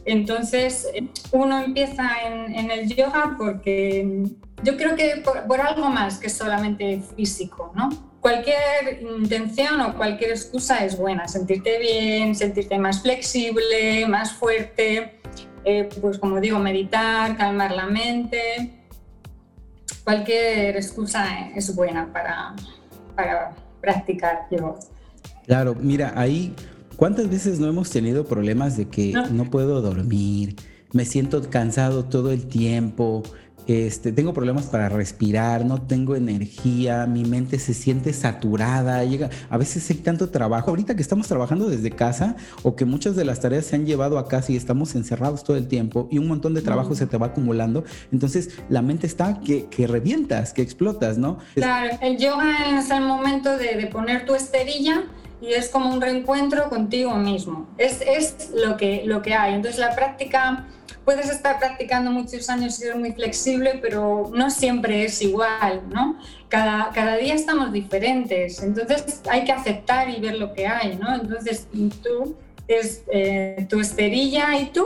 Entonces, 0.05 0.89
uno 1.31 1.61
empieza 1.63 2.11
en, 2.27 2.73
el 2.73 2.89
yoga 2.93 3.37
porque 3.39 4.25
yo 4.65 4.77
creo 4.77 4.97
que 4.97 5.23
por, 5.47 5.61
algo 5.61 5.91
más 5.91 6.19
que 6.19 6.29
solamente 6.29 7.01
físico, 7.15 7.71
¿no? 7.77 7.89
Cualquier 8.21 9.01
intención 9.01 9.81
o 9.81 9.97
cualquier 9.97 10.31
excusa 10.31 10.85
es 10.85 10.99
buena, 10.99 11.29
sentirte 11.29 11.79
bien, 11.79 12.35
sentirte 12.35 12.79
más 12.79 13.03
flexible, 13.03 14.07
más 14.09 14.33
fuerte, 14.33 15.21
eh, 15.65 15.89
pues 16.01 16.19
como 16.19 16.41
digo, 16.41 16.59
meditar, 16.59 17.37
calmar 17.37 17.71
la 17.71 17.87
mente, 17.87 18.82
cualquier 20.05 20.77
excusa 20.77 21.51
es 21.55 21.75
buena 21.75 22.13
para, 22.13 22.55
para 23.15 23.55
practicar 23.81 24.47
yoga. 24.51 24.75
Claro, 25.47 25.75
mira, 25.75 26.13
ahí, 26.17 26.55
¿cuántas 26.97 27.29
veces 27.29 27.59
no 27.59 27.67
hemos 27.69 27.91
tenido 27.91 28.25
problemas 28.25 28.77
de 28.77 28.89
que 28.89 29.13
no 29.31 29.51
puedo 29.51 29.81
dormir? 29.81 30.57
Me 30.93 31.05
siento 31.05 31.49
cansado 31.51 32.05
todo 32.05 32.33
el 32.33 32.47
tiempo, 32.47 33.23
este, 33.67 34.13
tengo 34.13 34.33
problemas 34.33 34.67
para 34.67 34.89
respirar, 34.89 35.65
no 35.65 35.81
tengo 35.81 36.17
energía, 36.17 37.07
mi 37.07 37.25
mente 37.25 37.59
se 37.59 37.75
siente 37.75 38.13
saturada, 38.13 39.05
llega, 39.05 39.31
a 39.51 39.57
veces 39.57 39.89
hay 39.91 39.97
tanto 39.97 40.31
trabajo, 40.31 40.71
ahorita 40.71 40.97
que 40.97 41.03
estamos 41.03 41.29
trabajando 41.29 41.69
desde 41.69 41.91
casa 41.91 42.37
o 42.63 42.75
que 42.75 42.85
muchas 42.85 43.17
de 43.17 43.25
las 43.25 43.41
tareas 43.41 43.67
se 43.67 43.77
han 43.77 43.87
llevado 43.87 44.19
a 44.19 44.29
casa 44.29 44.53
y 44.53 44.57
estamos 44.57 44.95
encerrados 44.95 45.45
todo 45.45 45.57
el 45.57 45.69
tiempo 45.69 46.09
y 46.11 46.19
un 46.19 46.29
montón 46.29 46.55
de 46.55 46.63
trabajo 46.63 46.95
se 46.95 47.07
te 47.07 47.17
va 47.17 47.27
acumulando, 47.27 47.85
entonces 48.11 48.51
la 48.69 48.83
mente 48.83 49.07
está 49.07 49.41
que, 49.41 49.67
que 49.67 49.87
revientas, 49.87 50.53
que 50.53 50.63
explotas, 50.63 51.19
¿no? 51.19 51.39
Claro, 51.55 51.99
el 52.01 52.19
yoga 52.19 52.79
es 52.79 52.91
el 52.91 53.03
momento 53.03 53.57
de, 53.57 53.77
de 53.77 53.87
poner 53.87 54.27
tu 54.27 54.35
esterilla 54.35 55.05
y 55.41 55.55
es 55.55 55.69
como 55.69 55.93
un 55.93 56.01
reencuentro 56.01 56.69
contigo 56.69 57.15
mismo, 57.17 57.69
es, 57.77 58.01
es 58.01 58.51
lo, 58.55 58.77
que, 58.77 59.03
lo 59.05 59.23
que 59.23 59.35
hay, 59.35 59.55
entonces 59.55 59.81
la 59.81 59.95
práctica 59.95 60.67
puedes 61.05 61.31
estar 61.31 61.59
practicando 61.59 62.11
muchos 62.11 62.49
años 62.49 62.79
y 62.79 62.83
ser 62.83 62.97
muy 62.97 63.13
flexible, 63.13 63.79
pero 63.81 64.31
no 64.35 64.51
siempre 64.51 65.05
es 65.05 65.21
igual, 65.23 65.83
¿no? 65.89 66.19
Cada, 66.49 66.91
cada 66.91 67.17
día 67.17 67.35
estamos 67.35 67.73
diferentes, 67.73 68.63
entonces 68.63 69.21
hay 69.31 69.45
que 69.45 69.53
aceptar 69.53 70.11
y 70.11 70.21
ver 70.21 70.37
lo 70.37 70.53
que 70.53 70.67
hay, 70.67 70.97
¿no? 70.97 71.15
Entonces 71.15 71.67
tú 72.03 72.37
es 72.69 73.05
eh, 73.13 73.67
tu 73.69 73.81
esterilla 73.81 74.59
y 74.59 74.67
tú, 74.67 74.85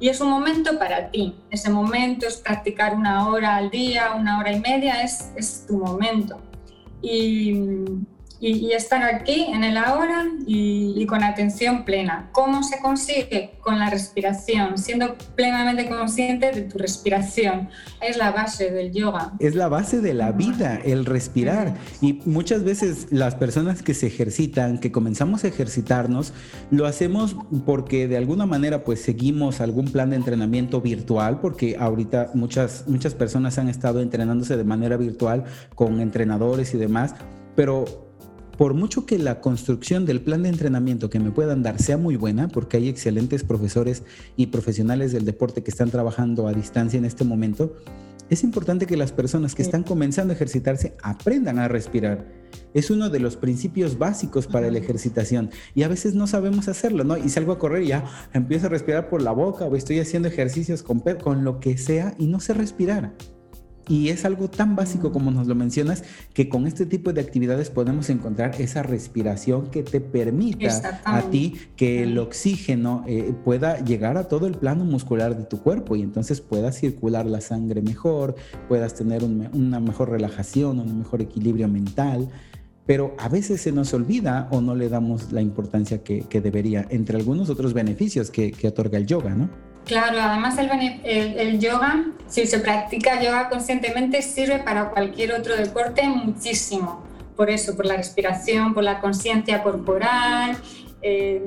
y 0.00 0.08
es 0.08 0.20
un 0.20 0.28
momento 0.28 0.78
para 0.78 1.10
ti. 1.10 1.34
Ese 1.50 1.70
momento 1.70 2.26
es 2.26 2.36
practicar 2.36 2.94
una 2.94 3.28
hora 3.28 3.56
al 3.56 3.70
día, 3.70 4.14
una 4.14 4.38
hora 4.38 4.52
y 4.52 4.60
media, 4.60 5.02
es, 5.02 5.30
es 5.36 5.64
tu 5.66 5.78
momento. 5.78 6.40
Y, 7.00 7.54
y, 8.46 8.72
estar 8.72 9.02
aquí 9.02 9.46
en 9.48 9.64
el 9.64 9.76
ahora 9.78 10.26
y, 10.46 11.06
con 11.06 11.22
atención 11.22 11.84
plena. 11.84 12.28
¿Cómo 12.32 12.62
se 12.62 12.78
consigue? 12.78 13.52
Con 13.60 13.78
la 13.78 13.88
respiración, 13.88 14.76
siendo 14.76 15.16
plenamente 15.34 15.88
consciente 15.88 16.52
de 16.52 16.62
tu 16.62 16.78
respiración. 16.78 17.70
Es 18.02 18.18
la 18.18 18.32
base 18.32 18.70
del 18.70 18.92
yoga. 18.92 19.32
Es 19.38 19.54
la 19.54 19.68
base 19.68 20.00
de 20.00 20.12
la 20.12 20.32
vida, 20.32 20.78
el 20.84 21.06
respirar. 21.06 21.74
Y 22.02 22.20
muchas 22.26 22.64
veces 22.64 23.06
las 23.10 23.34
personas 23.34 23.82
que 23.82 23.94
se 23.94 24.08
ejercitan, 24.08 24.78
que 24.78 24.92
comenzamos 24.92 25.44
a 25.44 25.48
ejercitarnos, 25.48 26.34
lo 26.70 26.86
hacemos 26.86 27.36
porque 27.64 28.08
de 28.08 28.18
alguna 28.18 28.44
manera 28.44 28.84
pues 28.84 29.00
seguimos 29.00 29.62
algún 29.62 29.90
plan 29.90 30.10
de 30.10 30.16
entrenamiento 30.16 30.82
virtual, 30.82 31.40
porque 31.40 31.76
ahorita 31.78 32.30
muchas, 32.34 32.84
muchas 32.88 33.14
personas 33.14 33.58
han 33.58 33.70
estado 33.70 34.00
entrenándose 34.00 34.56
de 34.56 34.64
manera 34.64 34.98
virtual 34.98 35.44
con 35.74 36.00
entrenadores 36.00 36.74
y 36.74 36.78
demás. 36.78 37.14
Pero 37.56 38.03
por 38.56 38.74
mucho 38.74 39.06
que 39.06 39.18
la 39.18 39.40
construcción 39.40 40.06
del 40.06 40.20
plan 40.20 40.42
de 40.42 40.48
entrenamiento 40.48 41.10
que 41.10 41.20
me 41.20 41.30
puedan 41.30 41.62
dar 41.62 41.80
sea 41.80 41.96
muy 41.96 42.16
buena, 42.16 42.48
porque 42.48 42.76
hay 42.76 42.88
excelentes 42.88 43.44
profesores 43.44 44.02
y 44.36 44.46
profesionales 44.46 45.12
del 45.12 45.24
deporte 45.24 45.62
que 45.62 45.70
están 45.70 45.90
trabajando 45.90 46.46
a 46.46 46.52
distancia 46.52 46.98
en 46.98 47.04
este 47.04 47.24
momento, 47.24 47.74
es 48.30 48.42
importante 48.42 48.86
que 48.86 48.96
las 48.96 49.12
personas 49.12 49.54
que 49.54 49.62
están 49.62 49.82
comenzando 49.82 50.32
a 50.32 50.36
ejercitarse 50.36 50.96
aprendan 51.02 51.58
a 51.58 51.68
respirar. 51.68 52.26
Es 52.72 52.90
uno 52.90 53.10
de 53.10 53.20
los 53.20 53.36
principios 53.36 53.98
básicos 53.98 54.46
para 54.46 54.70
la 54.70 54.78
ejercitación 54.78 55.50
y 55.74 55.82
a 55.82 55.88
veces 55.88 56.14
no 56.14 56.26
sabemos 56.26 56.68
hacerlo, 56.68 57.04
¿no? 57.04 57.16
Y 57.18 57.28
salgo 57.28 57.52
a 57.52 57.58
correr 57.58 57.82
y 57.82 57.88
ya 57.88 58.04
empiezo 58.32 58.66
a 58.66 58.70
respirar 58.70 59.08
por 59.08 59.20
la 59.20 59.32
boca 59.32 59.66
o 59.66 59.76
estoy 59.76 60.00
haciendo 60.00 60.28
ejercicios 60.28 60.82
con, 60.82 61.00
con 61.00 61.44
lo 61.44 61.60
que 61.60 61.76
sea 61.76 62.14
y 62.18 62.26
no 62.26 62.40
sé 62.40 62.54
respirar. 62.54 63.12
Y 63.88 64.08
es 64.08 64.24
algo 64.24 64.48
tan 64.48 64.76
básico 64.76 65.12
como 65.12 65.30
nos 65.30 65.46
lo 65.46 65.54
mencionas, 65.54 66.04
que 66.32 66.48
con 66.48 66.66
este 66.66 66.86
tipo 66.86 67.12
de 67.12 67.20
actividades 67.20 67.70
podemos 67.70 68.08
encontrar 68.10 68.60
esa 68.60 68.82
respiración 68.82 69.70
que 69.70 69.82
te 69.82 70.00
permita 70.00 71.00
a 71.04 71.22
ti 71.22 71.54
que 71.76 72.02
el 72.02 72.18
oxígeno 72.18 73.04
eh, 73.06 73.34
pueda 73.44 73.84
llegar 73.84 74.16
a 74.16 74.28
todo 74.28 74.46
el 74.46 74.54
plano 74.54 74.84
muscular 74.84 75.36
de 75.36 75.44
tu 75.44 75.60
cuerpo 75.60 75.96
y 75.96 76.02
entonces 76.02 76.40
pueda 76.40 76.72
circular 76.72 77.26
la 77.26 77.40
sangre 77.40 77.82
mejor, 77.82 78.34
puedas 78.68 78.94
tener 78.94 79.22
una 79.24 79.80
mejor 79.80 80.10
relajación, 80.10 80.80
un 80.80 80.98
mejor 80.98 81.20
equilibrio 81.22 81.68
mental. 81.68 82.28
Pero 82.86 83.14
a 83.18 83.28
veces 83.30 83.62
se 83.62 83.72
nos 83.72 83.94
olvida 83.94 84.46
o 84.50 84.60
no 84.60 84.74
le 84.74 84.90
damos 84.90 85.32
la 85.32 85.40
importancia 85.40 86.02
que, 86.02 86.40
debería, 86.42 86.86
entre 86.90 87.16
algunos 87.16 87.48
otros 87.48 87.72
beneficios 87.72 88.30
que, 88.30 88.52
que 88.52 88.68
otorga 88.68 88.98
el 88.98 89.06
yoga, 89.06 89.34
¿no? 89.34 89.48
Claro, 89.84 90.18
además 90.20 90.56
el, 90.58 91.60
yoga, 91.60 92.06
si 92.26 92.46
se 92.46 92.58
practica 92.58 93.20
yoga 93.22 93.50
conscientemente, 93.50 94.22
sirve 94.22 94.58
para 94.60 94.90
cualquier 94.90 95.34
otro 95.34 95.56
deporte 95.56 96.08
muchísimo. 96.08 97.04
Por 97.36 97.50
eso, 97.50 97.76
por 97.76 97.84
la 97.84 97.96
respiración, 97.96 98.72
por 98.72 98.82
la 98.82 99.00
conciencia 99.00 99.62
corporal, 99.62 100.56
eh, 101.02 101.42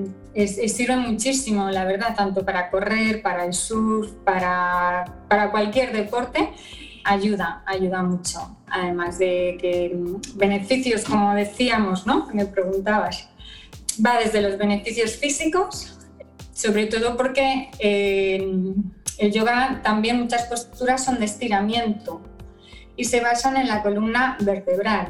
sirve 0.67 0.97
muchísimo, 0.97 1.69
la 1.71 1.85
verdad, 1.85 2.15
tanto 2.15 2.45
para 2.45 2.69
correr, 2.69 3.23
para 3.23 3.45
el 3.45 3.53
surf, 3.53 4.11
para, 4.23 5.05
para 5.27 5.49
cualquier 5.49 5.91
deporte, 5.91 6.51
ayuda, 7.05 7.63
ayuda 7.65 8.03
mucho. 8.03 8.57
Además 8.69 9.17
de 9.17 9.57
que 9.59 9.97
beneficios, 10.35 11.05
como 11.05 11.33
decíamos, 11.33 12.05
¿no? 12.05 12.27
Me 12.33 12.45
preguntabas, 12.45 13.29
va 14.05 14.19
desde 14.19 14.41
los 14.41 14.59
beneficios 14.59 15.15
físicos 15.15 15.96
sobre 16.57 16.87
todo 16.87 17.15
porque 17.15 17.69
eh, 17.77 18.51
el 19.19 19.31
yoga 19.31 19.81
también 19.83 20.19
muchas 20.19 20.45
posturas 20.45 21.05
son 21.05 21.19
de 21.19 21.25
estiramiento 21.25 22.21
y 22.95 23.05
se 23.05 23.21
basan 23.21 23.57
en 23.57 23.67
la 23.67 23.83
columna 23.83 24.37
vertebral, 24.41 25.09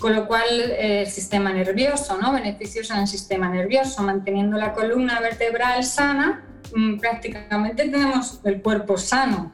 con 0.00 0.12
lo 0.12 0.26
cual 0.26 0.42
eh, 0.50 1.02
el 1.02 1.06
sistema 1.06 1.52
nervioso, 1.52 2.18
¿no? 2.20 2.32
beneficios 2.32 2.90
en 2.90 2.98
el 2.98 3.06
sistema 3.06 3.48
nervioso, 3.48 4.02
manteniendo 4.02 4.58
la 4.58 4.72
columna 4.72 5.20
vertebral 5.20 5.84
sana, 5.84 6.44
mm, 6.74 6.98
prácticamente 6.98 7.88
tenemos 7.88 8.40
el 8.42 8.60
cuerpo 8.60 8.98
sano. 8.98 9.52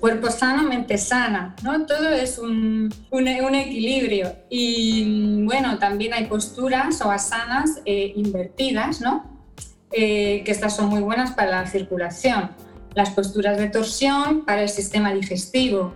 Cuerpo 0.00 0.28
sano, 0.28 0.64
mente 0.64 0.98
sana, 0.98 1.54
¿no? 1.62 1.86
Todo 1.86 2.08
es 2.08 2.36
un, 2.36 2.92
un, 3.10 3.28
equilibrio. 3.28 4.34
Y 4.50 5.04
mm, 5.04 5.46
bueno, 5.46 5.78
también 5.78 6.12
hay 6.14 6.26
posturas 6.26 7.00
o 7.02 7.12
asanas 7.12 7.80
eh, 7.84 8.12
invertidas, 8.16 9.00
¿no? 9.00 9.31
Que 9.92 10.44
estas 10.46 10.74
son 10.76 10.88
muy 10.88 11.00
buenas 11.00 11.32
para 11.32 11.50
la 11.50 11.66
circulación. 11.66 12.50
Las 12.94 13.10
posturas 13.10 13.58
de 13.58 13.68
torsión 13.68 14.44
para 14.44 14.62
el 14.62 14.68
sistema 14.68 15.12
digestivo. 15.12 15.94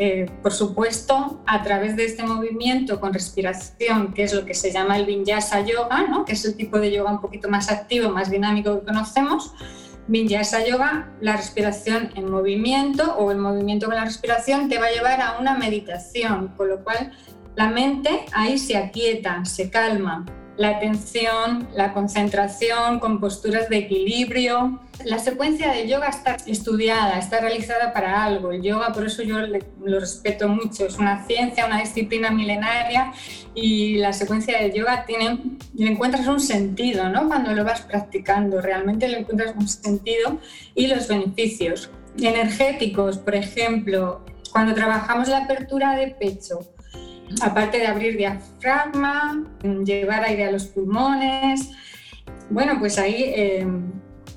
eh, 0.00 0.26
por 0.42 0.52
supuesto, 0.52 1.42
a 1.44 1.62
través 1.64 1.96
de 1.96 2.04
este 2.04 2.22
movimiento 2.22 3.00
con 3.00 3.12
respiración, 3.12 4.14
que 4.14 4.22
es 4.22 4.32
lo 4.32 4.44
que 4.46 4.54
se 4.54 4.70
llama 4.70 4.96
el 4.96 5.06
Vinyasa 5.06 5.62
Yoga, 5.62 6.06
¿no? 6.08 6.24
que 6.24 6.34
es 6.34 6.44
el 6.44 6.54
tipo 6.54 6.78
de 6.78 6.92
yoga 6.92 7.10
un 7.10 7.20
poquito 7.20 7.48
más 7.48 7.68
activo, 7.68 8.08
más 8.08 8.30
dinámico 8.30 8.78
que 8.78 8.86
conocemos. 8.86 9.52
Vinyasa 10.06 10.64
Yoga, 10.64 11.12
la 11.20 11.36
respiración 11.36 12.10
en 12.14 12.30
movimiento 12.30 13.16
o 13.16 13.30
el 13.30 13.38
movimiento 13.38 13.86
con 13.86 13.96
la 13.96 14.04
respiración 14.04 14.68
te 14.68 14.78
va 14.78 14.86
a 14.86 14.90
llevar 14.90 15.20
a 15.20 15.38
una 15.38 15.54
meditación, 15.58 16.54
con 16.56 16.68
lo 16.68 16.82
cual 16.84 17.12
la 17.56 17.68
mente 17.68 18.24
ahí 18.32 18.56
se 18.56 18.76
aquieta, 18.76 19.44
se 19.44 19.68
calma, 19.68 20.24
la 20.58 20.70
atención, 20.70 21.68
la 21.74 21.94
concentración 21.94 22.98
con 22.98 23.20
posturas 23.20 23.68
de 23.68 23.78
equilibrio. 23.78 24.80
La 25.04 25.20
secuencia 25.20 25.70
de 25.70 25.86
yoga 25.86 26.08
está 26.08 26.36
estudiada, 26.46 27.16
está 27.16 27.40
realizada 27.40 27.92
para 27.92 28.24
algo. 28.24 28.50
El 28.50 28.62
yoga, 28.62 28.92
por 28.92 29.06
eso 29.06 29.22
yo 29.22 29.38
lo 29.38 30.00
respeto 30.00 30.48
mucho, 30.48 30.86
es 30.86 30.98
una 30.98 31.24
ciencia, 31.26 31.64
una 31.64 31.78
disciplina 31.78 32.32
milenaria 32.32 33.12
y 33.54 33.98
la 33.98 34.12
secuencia 34.12 34.60
de 34.60 34.76
yoga 34.76 35.06
tiene, 35.06 35.38
le 35.74 35.92
encuentras 35.92 36.26
un 36.26 36.40
sentido, 36.40 37.08
¿no? 37.08 37.28
Cuando 37.28 37.52
lo 37.52 37.62
vas 37.62 37.82
practicando, 37.82 38.60
realmente 38.60 39.06
le 39.06 39.20
encuentras 39.20 39.54
un 39.56 39.68
sentido 39.68 40.38
y 40.74 40.88
los 40.88 41.06
beneficios 41.06 41.88
energéticos, 42.18 43.18
por 43.18 43.36
ejemplo, 43.36 44.24
cuando 44.50 44.74
trabajamos 44.74 45.28
la 45.28 45.44
apertura 45.44 45.94
de 45.94 46.08
pecho, 46.08 46.58
aparte 47.40 47.78
de 47.78 47.86
abrir 47.86 48.16
diafragma, 48.16 49.44
llevar 49.84 50.24
aire 50.24 50.46
a 50.46 50.52
los 50.52 50.66
pulmones. 50.66 51.70
Bueno, 52.50 52.78
pues 52.78 52.98
ahí, 52.98 53.32
eh, 53.34 53.66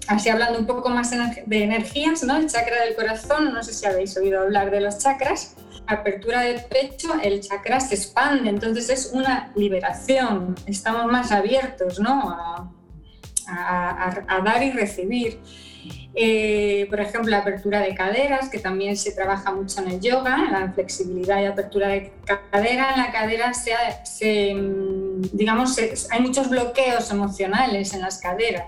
así 0.08 0.30
hablando 0.30 0.60
un 0.60 0.66
poco 0.66 0.90
más 0.90 1.12
de 1.12 1.64
energías, 1.64 2.24
¿no? 2.24 2.38
El 2.38 2.48
chakra 2.48 2.84
del 2.84 2.96
corazón, 2.96 3.54
no 3.54 3.64
sé 3.64 3.74
si 3.74 3.86
habéis 3.86 4.16
oído 4.18 4.42
hablar 4.42 4.72
de 4.72 4.82
los 4.82 4.98
chakras. 5.00 5.56
Apertura 5.88 6.42
del 6.42 6.62
pecho, 6.66 7.14
el 7.22 7.42
chakra 7.42 7.80
se 7.80 7.96
expande, 7.96 8.50
entonces 8.50 8.90
es 8.90 9.12
una 9.14 9.52
liberación, 9.56 10.56
estamos 10.66 11.12
más 11.12 11.32
abiertos, 11.32 12.00
¿no? 12.00 12.72
a 13.48 14.42
dar 14.46 14.64
y 14.64 14.72
recibir. 14.72 15.42
Eh, 16.14 16.88
por 16.90 17.00
ejemplo, 17.00 17.32
la 17.32 17.40
apertura 17.40 17.80
de 17.80 17.96
caderas, 17.96 18.50
que 18.50 18.60
también 18.60 18.98
se 18.98 19.12
trabaja 19.12 19.52
mucho 19.54 19.82
en 19.82 19.92
el 19.92 20.02
yoga, 20.02 20.38
la 20.52 20.72
flexibilidad 20.74 21.42
y 21.42 21.46
apertura 21.46 21.90
de 21.90 22.12
cadera. 22.52 22.92
En 22.94 23.02
la 23.02 23.12
cadera 23.12 23.54
se, 23.54 24.54
mm, 24.54 25.22
digamos, 25.32 25.78
hay 26.10 26.22
muchos 26.22 26.50
bloqueos 26.50 27.10
emocionales 27.12 27.94
en 27.94 28.02
las 28.02 28.20
caderas. 28.20 28.66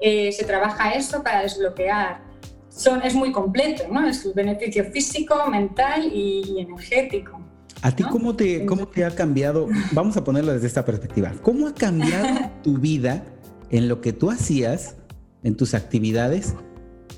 Eh, 0.00 0.32
se 0.32 0.44
trabaja 0.44 0.92
eso 0.92 1.22
para 1.22 1.42
desbloquear. 1.42 2.22
Son, 2.68 3.02
es 3.02 3.14
muy 3.14 3.30
completo, 3.30 3.84
¿no? 3.90 4.06
Es 4.06 4.24
un 4.24 4.34
beneficio 4.34 4.84
físico, 4.86 5.46
mental 5.48 6.10
y, 6.12 6.58
energético. 6.58 7.40
¿A 7.82 7.92
ti 7.92 8.02
cómo, 8.02 8.34
te, 8.34 8.64
cómo 8.64 8.88
te 8.88 9.04
ha 9.04 9.14
cambiado? 9.14 9.68
Vamos 9.92 10.16
a 10.16 10.24
ponerlo 10.24 10.52
desde 10.52 10.66
esta 10.66 10.84
perspectiva. 10.84 11.32
¿Cómo 11.42 11.68
ha 11.68 11.74
cambiado 11.74 12.50
tu 12.62 12.78
vida 12.78 13.22
en 13.70 13.88
lo 13.88 14.00
que 14.00 14.12
tú 14.12 14.30
hacías 14.30 14.96
en 15.44 15.56
tus 15.56 15.74
actividades, 15.74 16.54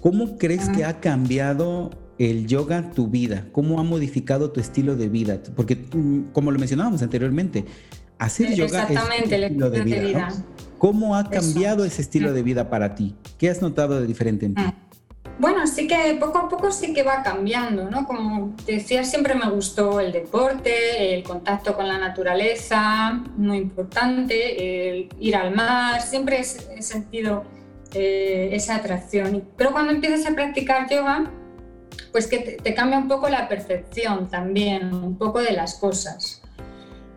¿cómo 0.02 0.36
crees 0.36 0.68
que 0.68 0.84
ha 0.84 1.00
cambiado 1.00 1.90
el 2.18 2.46
yoga 2.46 2.90
tu 2.90 3.08
vida? 3.08 3.46
¿Cómo 3.52 3.80
ha 3.80 3.82
modificado 3.82 4.50
tu 4.50 4.60
estilo 4.60 4.96
de 4.96 5.08
vida? 5.08 5.40
Porque 5.54 5.86
como 6.32 6.50
lo 6.50 6.58
mencionábamos 6.58 7.02
anteriormente, 7.02 7.64
hacer 8.18 8.54
yoga 8.54 8.84
es 8.84 9.00
un 9.02 9.32
estilo 9.32 9.70
de 9.70 9.80
vida. 9.82 10.28
¿Cómo 10.78 11.16
ha 11.16 11.30
cambiado 11.30 11.84
ese 11.86 12.02
estilo 12.02 12.34
de 12.34 12.42
vida 12.42 12.68
para 12.68 12.94
ti? 12.94 13.14
¿Qué 13.38 13.48
has 13.48 13.62
notado 13.62 13.98
de 13.98 14.06
diferente 14.06 14.44
en 14.44 14.54
ti? 14.54 14.62
Mm. 14.62 14.86
Bueno, 15.38 15.66
sí 15.66 15.86
que 15.86 16.16
poco 16.18 16.38
a 16.38 16.48
poco 16.48 16.72
sí 16.72 16.94
que 16.94 17.02
va 17.02 17.22
cambiando, 17.22 17.90
¿no? 17.90 18.06
Como 18.06 18.54
decía, 18.66 19.04
siempre 19.04 19.34
me 19.34 19.50
gustó 19.50 20.00
el 20.00 20.10
deporte, 20.10 21.14
el 21.14 21.22
contacto 21.24 21.74
con 21.76 21.86
la 21.86 21.98
naturaleza, 21.98 23.22
muy 23.36 23.58
importante, 23.58 24.88
el 24.88 25.08
ir 25.20 25.36
al 25.36 25.54
mar, 25.54 26.00
siempre 26.00 26.40
he 26.40 26.82
sentido 26.82 27.44
eh, 27.98 28.50
esa 28.52 28.76
atracción. 28.76 29.48
Pero 29.56 29.72
cuando 29.72 29.90
empiezas 29.90 30.30
a 30.30 30.34
practicar 30.34 30.86
yoga, 30.90 31.30
pues 32.12 32.26
que 32.26 32.38
te, 32.38 32.74
cambia 32.74 32.98
un 32.98 33.08
poco 33.08 33.30
la 33.30 33.48
percepción 33.48 34.28
también, 34.28 34.92
un 34.92 35.16
poco 35.16 35.40
de 35.40 35.52
las 35.52 35.76
cosas. 35.76 36.42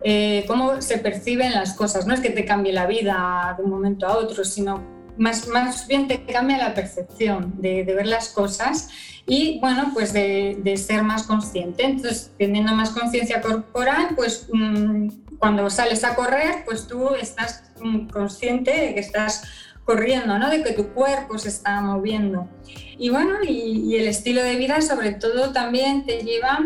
Eh, 0.02 0.44
cómo 0.46 0.80
se 0.80 0.96
perciben 0.96 1.52
las 1.52 1.74
cosas. 1.74 2.06
No 2.06 2.14
es 2.14 2.20
que 2.20 2.30
te 2.30 2.46
cambie 2.46 2.72
la 2.72 2.86
vida 2.86 3.54
de 3.58 3.64
un 3.64 3.70
momento 3.70 4.06
a 4.06 4.16
otro, 4.16 4.42
sino 4.42 4.82
más, 5.18 5.48
más 5.48 5.86
bien 5.86 6.08
te 6.08 6.24
cambia 6.24 6.56
la 6.56 6.72
percepción 6.72 7.60
de, 7.60 7.84
ver 7.84 8.06
las 8.06 8.30
cosas 8.30 8.88
y, 9.26 9.60
bueno, 9.60 9.90
pues 9.92 10.14
de, 10.14 10.74
ser 10.78 11.02
más 11.02 11.24
consciente. 11.24 11.84
Entonces, 11.84 12.32
teniendo 12.38 12.72
más 12.72 12.88
conciencia 12.88 13.42
corporal, 13.42 14.14
pues 14.16 14.48
mm, 14.50 15.08
cuando 15.38 15.68
sales 15.68 16.04
a 16.04 16.14
correr, 16.14 16.64
pues 16.64 16.86
tú 16.86 17.10
estás 17.20 17.64
mm, 17.82 18.06
consciente 18.06 18.70
de 18.70 18.94
que 18.94 19.00
estás 19.00 19.42
corriendo, 19.90 20.38
¿no? 20.38 20.48
De 20.48 20.62
que 20.62 20.72
tu 20.72 20.90
cuerpo 20.90 21.36
se 21.36 21.48
está 21.48 21.80
moviendo. 21.80 22.48
Y 22.96 23.08
bueno, 23.08 23.38
y, 23.42 23.96
el 23.96 24.06
estilo 24.06 24.40
de 24.40 24.54
vida 24.54 24.80
sobre 24.82 25.12
todo 25.12 25.52
también 25.52 26.06
te 26.06 26.22
lleva 26.22 26.60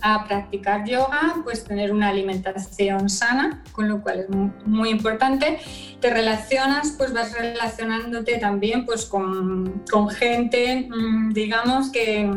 a 0.00 0.24
practicar 0.24 0.88
yoga, 0.88 1.42
pues 1.44 1.62
tener 1.64 1.92
una 1.92 2.08
alimentación 2.08 3.10
sana, 3.10 3.62
con 3.72 3.86
lo 3.86 4.00
cual 4.02 4.20
es 4.20 4.28
muy, 4.64 4.88
importante. 4.88 5.58
Te 6.00 6.08
relacionas, 6.08 6.94
pues 6.96 7.12
vas 7.12 7.38
relacionándote 7.38 8.38
también 8.38 8.86
pues 8.86 9.04
con, 9.04 9.84
con 9.90 10.08
gente, 10.08 10.88
mm, 10.88 11.34
digamos, 11.34 11.90
que, 11.92 12.32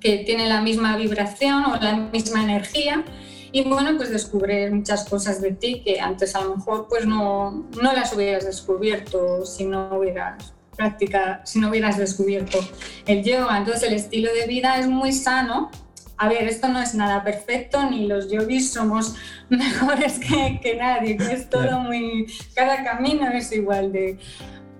que 0.00 0.24
tiene 0.26 0.48
la 0.48 0.62
misma 0.62 0.96
vibración 0.96 1.64
o 1.66 1.76
la 1.76 1.94
misma 1.94 2.42
energía 2.42 3.04
y 3.54 3.62
bueno, 3.62 3.96
pues 3.96 4.10
descubrir 4.10 4.72
muchas 4.72 5.08
cosas 5.08 5.40
de 5.40 5.52
ti 5.52 5.80
que 5.84 6.00
antes 6.00 6.34
a 6.34 6.40
lo 6.40 6.56
mejor 6.56 6.88
pues 6.88 7.06
no, 7.06 7.68
no 7.80 7.92
las 7.92 8.12
hubieras 8.12 8.44
descubierto 8.44 9.46
si 9.46 9.64
no 9.64 9.96
hubieras 9.96 10.52
práctica, 10.76 11.40
si 11.44 11.60
no 11.60 11.68
hubieras 11.68 11.96
descubierto 11.96 12.58
el 13.06 13.22
yoga. 13.22 13.56
Entonces 13.56 13.84
el 13.84 13.94
estilo 13.94 14.34
de 14.34 14.48
vida 14.48 14.80
es 14.80 14.88
muy 14.88 15.12
sano. 15.12 15.70
A 16.16 16.28
ver, 16.28 16.48
esto 16.48 16.66
no 16.66 16.80
es 16.80 16.96
nada 16.96 17.22
perfecto, 17.22 17.88
ni 17.88 18.08
los 18.08 18.28
yogis 18.28 18.72
somos 18.72 19.14
mejores 19.48 20.18
que, 20.18 20.58
que 20.60 20.74
nadie, 20.74 21.16
que 21.16 21.32
es 21.32 21.48
todo 21.48 21.78
muy... 21.78 22.26
Cada 22.56 22.82
camino 22.82 23.28
es 23.30 23.52
igual 23.52 23.92
de... 23.92 24.18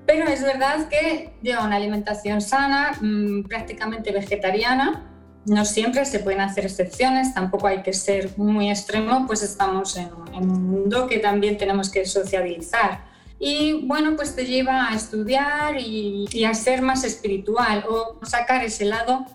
Pero 0.04 0.26
es 0.26 0.42
verdad 0.42 0.88
que 0.88 1.32
lleva 1.42 1.64
una 1.64 1.76
alimentación 1.76 2.40
sana, 2.40 2.90
mm, 3.00 3.44
prácticamente 3.44 4.10
vegetariana, 4.10 5.13
no 5.46 5.64
siempre 5.64 6.04
se 6.04 6.20
pueden 6.20 6.40
hacer 6.40 6.64
excepciones, 6.64 7.34
tampoco 7.34 7.66
hay 7.66 7.82
que 7.82 7.92
ser 7.92 8.36
muy 8.38 8.70
extremo, 8.70 9.26
pues 9.26 9.42
estamos 9.42 9.96
en, 9.96 10.10
un 10.32 10.70
mundo 10.70 11.06
que 11.06 11.18
también 11.18 11.58
tenemos 11.58 11.90
que 11.90 12.06
sociabilizar. 12.06 13.04
Y 13.38 13.86
bueno, 13.86 14.16
pues 14.16 14.34
te 14.34 14.46
lleva 14.46 14.88
a 14.88 14.94
estudiar 14.94 15.78
y, 15.78 16.44
a 16.44 16.54
ser 16.54 16.82
más 16.82 17.04
espiritual 17.04 17.84
o 17.88 18.18
sacar 18.24 18.64
ese 18.64 18.86
lado 18.86 19.26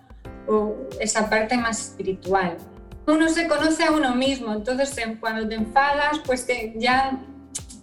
o 0.47 0.75
esa 0.99 1.29
parte 1.29 1.57
más 1.57 1.79
espiritual. 1.89 2.57
Uno 3.05 3.29
se 3.29 3.47
conoce 3.47 3.83
a 3.83 3.91
uno 3.91 4.15
mismo, 4.15 4.53
entonces 4.53 4.95
cuando 5.19 5.47
te 5.47 5.55
enfadas, 5.55 6.19
pues 6.25 6.47
ya 6.75 7.19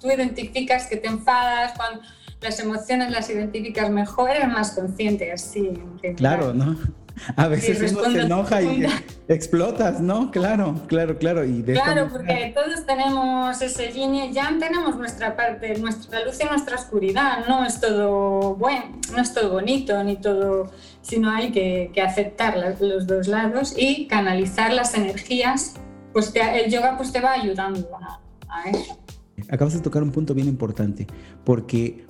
tú 0.00 0.10
identificas 0.10 0.86
que 0.86 0.96
te 0.96 1.08
enfadas, 1.08 1.72
cuando 1.76 2.00
las 2.40 2.58
emociones 2.60 3.10
las 3.10 3.30
identificas 3.30 3.90
mejor, 3.90 4.30
eres 4.30 4.48
más 4.48 4.72
consciente 4.72 5.32
así. 5.32 5.72
Claro, 6.16 6.52
¿no? 6.54 6.76
a 7.36 7.48
veces 7.48 7.92
uno 7.92 8.10
se 8.10 8.20
enoja 8.22 8.62
y 8.62 8.86
explotas, 9.28 10.00
¿no? 10.00 10.30
Claro, 10.30 10.82
claro, 10.86 11.18
claro. 11.18 11.44
Y 11.44 11.62
claro, 11.62 12.08
porque 12.10 12.52
todos 12.54 12.84
tenemos 12.86 13.60
ese 13.62 13.92
línea, 13.92 14.30
ya 14.30 14.54
tenemos 14.58 14.96
nuestra 14.96 15.36
parte, 15.36 15.78
nuestra 15.78 16.24
luz 16.24 16.38
y 16.40 16.44
nuestra 16.44 16.76
oscuridad, 16.76 17.46
no 17.46 17.64
es 17.64 17.80
todo 17.80 18.54
bueno, 18.54 18.98
no 19.12 19.20
es 19.20 19.32
todo 19.32 19.50
bonito 19.50 20.02
ni 20.04 20.16
todo, 20.16 20.70
sino 21.02 21.30
hay 21.30 21.52
que, 21.52 21.92
aceptar 22.06 22.56
los 22.80 23.06
dos 23.06 23.26
lados 23.26 23.74
y 23.76 24.06
canalizar 24.06 24.72
las 24.72 24.94
energías, 24.94 25.74
pues 26.12 26.32
el 26.34 26.70
yoga 26.70 26.96
pues 26.96 27.10
te 27.10 27.20
va 27.20 27.32
ayudando 27.32 27.88
a, 27.96 28.20
a 28.48 28.70
eso. 28.70 28.98
Acabas 29.50 29.74
de 29.74 29.80
tocar 29.80 30.02
un 30.02 30.12
punto 30.12 30.34
bien 30.34 30.46
importante, 30.46 31.06
porque 31.44 32.06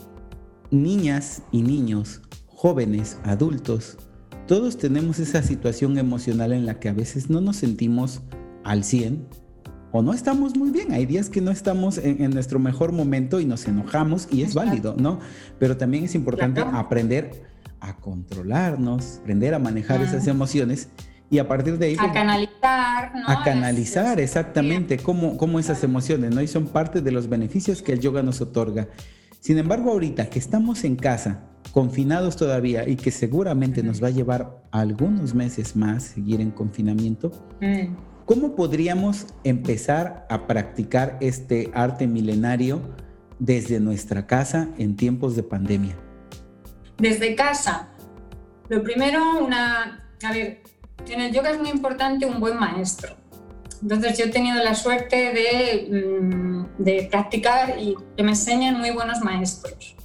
niñas 0.70 1.42
y 1.50 1.62
niños, 1.62 2.20
jóvenes, 2.46 3.18
adultos, 3.24 3.96
todos 4.46 4.78
tenemos 4.78 5.18
esa 5.18 5.42
situación 5.42 5.98
emocional 5.98 6.52
en 6.52 6.66
la 6.66 6.78
que 6.78 6.88
a 6.88 6.92
veces 6.92 7.30
no 7.30 7.40
nos 7.40 7.56
sentimos 7.56 8.22
al 8.64 8.84
100 8.84 9.26
o 9.92 10.02
no 10.02 10.12
estamos 10.12 10.56
muy 10.56 10.70
bien. 10.70 10.92
Hay 10.92 11.06
días 11.06 11.30
que 11.30 11.40
no 11.40 11.50
estamos 11.50 11.98
en, 11.98 12.30
nuestro 12.30 12.58
mejor 12.58 12.92
momento 12.92 13.40
y 13.40 13.44
nos 13.44 13.66
enojamos 13.66 14.28
y 14.30 14.42
es 14.42 14.54
válido, 14.54 14.94
¿no? 14.98 15.18
Pero 15.58 15.76
también 15.76 16.04
es 16.04 16.14
importante 16.14 16.60
aprender 16.60 17.44
a 17.80 17.96
controlarnos, 17.96 19.18
aprender 19.22 19.54
a 19.54 19.58
manejar 19.58 20.00
esas 20.02 20.26
emociones 20.26 20.90
y 21.28 21.38
a 21.38 21.48
partir 21.48 21.78
de 21.78 21.86
ahí... 21.86 21.96
A 21.98 22.12
canalizar, 22.12 23.14
¿no? 23.16 23.28
A 23.28 23.42
canalizar, 23.42 24.20
exactamente, 24.20 24.98
cómo, 24.98 25.36
cómo 25.38 25.58
esas 25.58 25.82
emociones, 25.82 26.32
¿no? 26.32 26.40
Y 26.40 26.46
son 26.46 26.66
parte 26.68 27.00
de 27.00 27.10
los 27.10 27.28
beneficios 27.28 27.82
que 27.82 27.92
el 27.92 28.00
yoga 28.00 28.22
nos 28.22 28.40
otorga. 28.40 28.88
Sin 29.40 29.58
embargo, 29.58 29.90
ahorita 29.90 30.28
que 30.28 30.38
estamos 30.38 30.84
en 30.84 30.96
casa, 30.96 31.42
confinados 31.76 32.36
todavía 32.36 32.88
y 32.88 32.96
que 32.96 33.10
seguramente 33.10 33.82
nos 33.82 34.02
va 34.02 34.06
a 34.06 34.10
llevar 34.10 34.62
algunos 34.70 35.34
meses 35.34 35.76
más 35.76 36.04
seguir 36.04 36.40
en 36.40 36.50
confinamiento, 36.50 37.30
mm. 37.60 37.94
¿cómo 38.24 38.56
podríamos 38.56 39.26
empezar 39.44 40.26
a 40.30 40.46
practicar 40.46 41.18
este 41.20 41.70
arte 41.74 42.06
milenario 42.06 42.80
desde 43.38 43.78
nuestra 43.78 44.26
casa 44.26 44.70
en 44.78 44.96
tiempos 44.96 45.36
de 45.36 45.42
pandemia? 45.42 45.94
Desde 46.96 47.34
casa. 47.34 47.90
Lo 48.70 48.82
primero, 48.82 49.44
una, 49.44 50.08
a 50.24 50.32
ver, 50.32 50.62
en 51.06 51.20
el 51.20 51.30
yoga 51.30 51.50
es 51.50 51.58
muy 51.58 51.68
importante 51.68 52.24
un 52.24 52.40
buen 52.40 52.58
maestro. 52.58 53.16
Entonces 53.82 54.16
yo 54.16 54.24
he 54.24 54.28
tenido 54.28 54.64
la 54.64 54.74
suerte 54.74 55.14
de, 55.34 56.22
mm, 56.22 56.82
de 56.82 57.08
practicar 57.10 57.78
y 57.78 57.94
que 58.16 58.22
me 58.22 58.30
enseñan 58.30 58.78
muy 58.78 58.92
buenos 58.92 59.20
maestros 59.20 59.95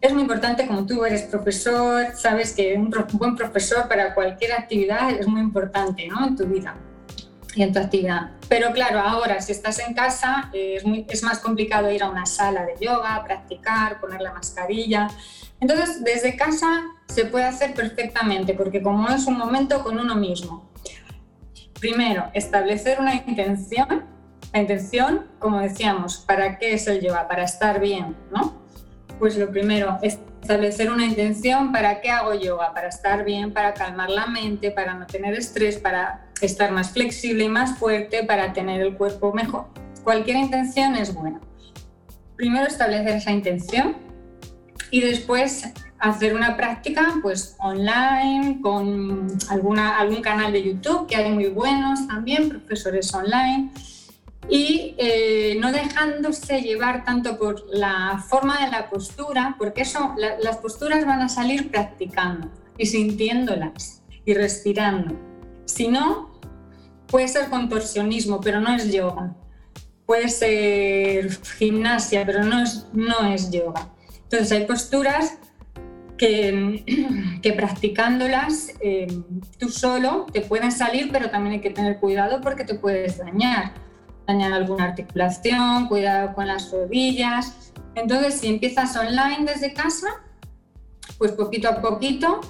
es 0.00 0.12
muy 0.12 0.22
importante, 0.22 0.66
como 0.66 0.86
tú 0.86 1.04
eres 1.04 1.22
profesor, 1.22 2.06
sabes 2.16 2.54
que 2.54 2.74
un, 2.74 2.90
buen 3.12 3.36
profesor 3.36 3.86
para 3.86 4.14
cualquier 4.14 4.52
actividad 4.52 5.10
es 5.10 5.26
muy 5.26 5.40
importante 5.40 6.08
¿no? 6.08 6.26
en 6.26 6.36
tu 6.36 6.46
vida 6.46 6.74
y 7.54 7.62
en 7.62 7.72
tu 7.72 7.80
actividad. 7.80 8.30
Pero 8.48 8.72
claro, 8.72 9.00
ahora 9.00 9.40
si 9.42 9.52
estás 9.52 9.78
en 9.80 9.92
casa 9.92 10.50
es, 10.54 10.84
muy, 10.86 11.04
es 11.08 11.22
más 11.22 11.40
complicado 11.40 11.90
ir 11.90 12.02
a 12.02 12.08
una 12.08 12.24
sala 12.24 12.64
de 12.64 12.74
yoga, 12.80 13.22
practicar, 13.24 14.00
poner 14.00 14.22
la 14.22 14.32
mascarilla. 14.32 15.08
Entonces, 15.60 16.02
desde 16.02 16.36
casa 16.36 16.84
se 17.08 17.26
puede 17.26 17.44
hacer 17.44 17.74
perfectamente, 17.74 18.54
porque 18.54 18.82
como 18.82 19.08
es 19.08 19.26
un 19.26 19.36
momento 19.36 19.82
con 19.82 19.98
uno 19.98 20.14
mismo. 20.14 20.70
Primero, 21.78 22.30
establecer 22.32 22.98
una 23.00 23.14
intención. 23.14 24.06
La 24.52 24.60
intención, 24.60 25.26
como 25.38 25.60
decíamos, 25.60 26.18
¿para 26.18 26.58
qué 26.58 26.74
es 26.74 26.86
el 26.86 27.00
yoga? 27.00 27.28
Para 27.28 27.44
estar 27.44 27.78
bien, 27.78 28.16
¿no? 28.32 28.59
Pues 29.20 29.36
lo 29.36 29.50
primero, 29.50 29.98
es 30.00 30.18
establecer 30.40 30.90
una 30.90 31.04
intención 31.04 31.72
para 31.72 32.00
qué 32.00 32.10
hago 32.10 32.32
yoga, 32.32 32.72
para 32.72 32.88
estar 32.88 33.22
bien, 33.22 33.52
para 33.52 33.74
calmar 33.74 34.08
la 34.08 34.26
mente, 34.26 34.70
para 34.70 34.94
no 34.94 35.06
tener 35.06 35.34
estrés, 35.34 35.76
para 35.76 36.26
estar 36.40 36.72
más 36.72 36.92
flexible 36.92 37.44
y 37.44 37.48
más 37.50 37.76
fuerte, 37.78 38.24
para 38.24 38.54
tener 38.54 38.80
el 38.80 38.96
cuerpo 38.96 39.34
mejor. 39.34 39.66
Cualquier 40.02 40.38
intención 40.38 40.96
es 40.96 41.12
buena. 41.12 41.38
Primero 42.36 42.66
establecer 42.66 43.16
esa 43.16 43.30
intención 43.30 43.94
y 44.90 45.02
después 45.02 45.68
hacer 45.98 46.34
una 46.34 46.56
práctica 46.56 47.16
pues 47.20 47.56
online 47.58 48.58
con 48.62 49.28
algún 49.50 50.22
canal 50.22 50.50
de 50.50 50.62
YouTube 50.62 51.06
que 51.06 51.16
hay 51.16 51.30
muy 51.30 51.48
buenos 51.48 52.08
también, 52.08 52.48
profesores 52.48 53.12
online 53.12 53.70
y 54.48 54.94
eh, 54.98 55.56
no 55.60 55.70
dejándose 55.72 56.62
llevar 56.62 57.04
tanto 57.04 57.38
por 57.38 57.64
la 57.72 58.24
forma 58.28 58.64
de 58.64 58.70
la 58.70 58.88
postura, 58.90 59.54
porque 59.58 59.82
eso, 59.82 60.14
las 60.16 60.56
posturas 60.58 61.04
van 61.04 61.20
a 61.20 61.28
salir 61.28 61.70
practicando 61.70 62.50
y 62.76 62.86
sintiéndolas 62.86 64.02
y 64.24 64.34
respirando. 64.34 65.16
Si 65.66 65.88
no, 65.88 66.40
puede 67.06 67.28
ser 67.28 67.48
contorsionismo, 67.48 68.40
pero 68.40 68.60
no 68.60 68.74
es 68.74 68.90
yoga. 68.90 69.34
Puede 70.06 70.28
ser 70.28 71.30
gimnasia, 71.58 72.26
pero 72.26 72.42
no 72.42 72.62
es, 72.62 72.86
no 72.92 73.26
es 73.32 73.50
yoga. 73.50 73.92
Entonces 74.22 74.52
hay 74.52 74.64
posturas 74.66 75.38
que, 76.16 76.84
que 77.42 77.52
practicándolas 77.52 78.72
eh, 78.80 79.06
tú 79.58 79.68
solo 79.68 80.26
te 80.32 80.40
pueden 80.40 80.72
salir, 80.72 81.10
pero 81.12 81.30
también 81.30 81.54
hay 81.54 81.60
que 81.60 81.70
tener 81.70 81.98
cuidado 81.98 82.40
porque 82.40 82.64
te 82.64 82.74
puedes 82.74 83.18
dañar 83.18 83.72
dañar 84.32 84.52
alguna 84.52 84.84
articulación, 84.84 85.88
cuidado 85.88 86.34
con 86.34 86.46
las 86.46 86.70
rodillas. 86.70 87.72
Entonces, 87.94 88.40
si 88.40 88.48
empiezas 88.48 88.96
online 88.96 89.44
desde 89.44 89.72
casa, 89.72 90.08
pues 91.18 91.32
poquito 91.32 91.68
a 91.68 91.80
poquito, 91.80 92.40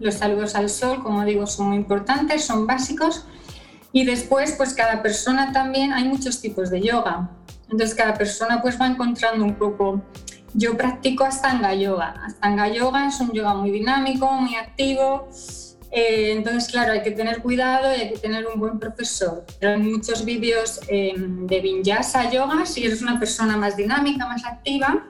los 0.00 0.14
saludos 0.14 0.54
al 0.54 0.68
sol, 0.68 1.02
como 1.02 1.24
digo, 1.24 1.46
son 1.46 1.68
muy 1.68 1.76
importantes, 1.76 2.44
son 2.44 2.66
básicos. 2.66 3.26
Y 3.92 4.04
después, 4.04 4.52
pues 4.56 4.74
cada 4.74 5.02
persona 5.02 5.52
también, 5.52 5.92
hay 5.92 6.04
muchos 6.04 6.40
tipos 6.40 6.70
de 6.70 6.80
yoga. 6.82 7.30
Entonces, 7.70 7.94
cada 7.94 8.14
persona 8.14 8.60
pues 8.62 8.80
va 8.80 8.86
encontrando 8.86 9.44
un 9.44 9.54
poco... 9.54 10.02
Yo 10.54 10.74
practico 10.76 11.24
Astanga 11.24 11.74
Yoga. 11.74 12.14
Astanga 12.24 12.68
Yoga 12.68 13.08
es 13.08 13.20
un 13.20 13.30
yoga 13.32 13.52
muy 13.52 13.70
dinámico, 13.70 14.30
muy 14.32 14.54
activo, 14.54 15.28
eh, 15.90 16.32
entonces, 16.32 16.70
claro, 16.70 16.92
hay 16.92 17.02
que 17.02 17.12
tener 17.12 17.40
cuidado 17.40 17.94
y 17.94 18.00
hay 18.00 18.10
que 18.10 18.18
tener 18.18 18.46
un 18.46 18.58
buen 18.58 18.78
profesor. 18.78 19.44
hay 19.62 19.78
muchos 19.78 20.24
vídeos 20.24 20.80
em, 20.88 21.46
de 21.46 21.60
Vinyasa 21.60 22.30
Yoga, 22.30 22.66
si 22.66 22.84
eres 22.84 23.02
una 23.02 23.18
persona 23.18 23.56
más 23.56 23.76
dinámica, 23.76 24.26
más 24.26 24.44
activa, 24.44 25.06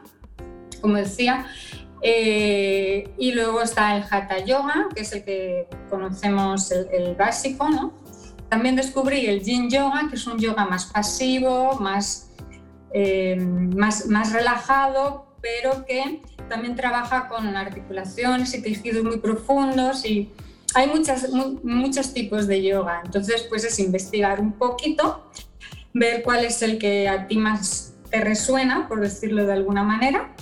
como 0.80 0.96
decía. 0.96 1.46
Eh, 2.02 3.10
y 3.18 3.32
luego 3.32 3.62
está 3.62 3.96
el 3.96 4.04
Hatha 4.08 4.44
Yoga, 4.44 4.88
que 4.94 5.02
es 5.02 5.12
el 5.12 5.24
que 5.24 5.66
conocemos, 5.88 6.70
el, 6.70 7.14
básico, 7.14 7.68
¿no? 7.68 7.94
También 8.48 8.76
descubrí 8.76 9.26
el 9.26 9.42
Yin 9.42 9.70
Yoga, 9.70 10.06
que 10.08 10.16
es 10.16 10.26
un 10.26 10.38
yoga 10.38 10.66
más 10.66 10.86
pasivo, 10.86 11.78
más, 11.80 12.30
em, 12.92 13.74
más, 13.74 14.06
más 14.06 14.32
relajado, 14.32 15.34
pero 15.40 15.84
que 15.84 16.22
también 16.48 16.76
trabaja 16.76 17.28
con 17.28 17.56
articulaciones 17.56 18.54
y 18.54 18.62
tejidos 18.62 19.02
muy 19.02 19.18
profundos 19.18 20.04
y 20.04 20.30
hay 20.76 20.88
muchas, 20.88 21.30
muchos 21.62 22.12
tipos 22.12 22.46
de 22.46 22.62
yoga, 22.62 23.00
entonces 23.02 23.46
pues 23.48 23.64
es 23.64 23.78
investigar 23.78 24.40
un 24.40 24.52
poquito, 24.52 25.30
ver 25.94 26.22
cuál 26.22 26.44
es 26.44 26.60
el 26.60 26.78
que 26.78 27.08
a 27.08 27.26
ti 27.26 27.38
más 27.38 27.94
te 28.10 28.20
resuena, 28.20 28.86
por 28.86 29.00
decirlo 29.00 29.46
de 29.46 29.54
alguna 29.54 29.82
manera, 29.82 30.34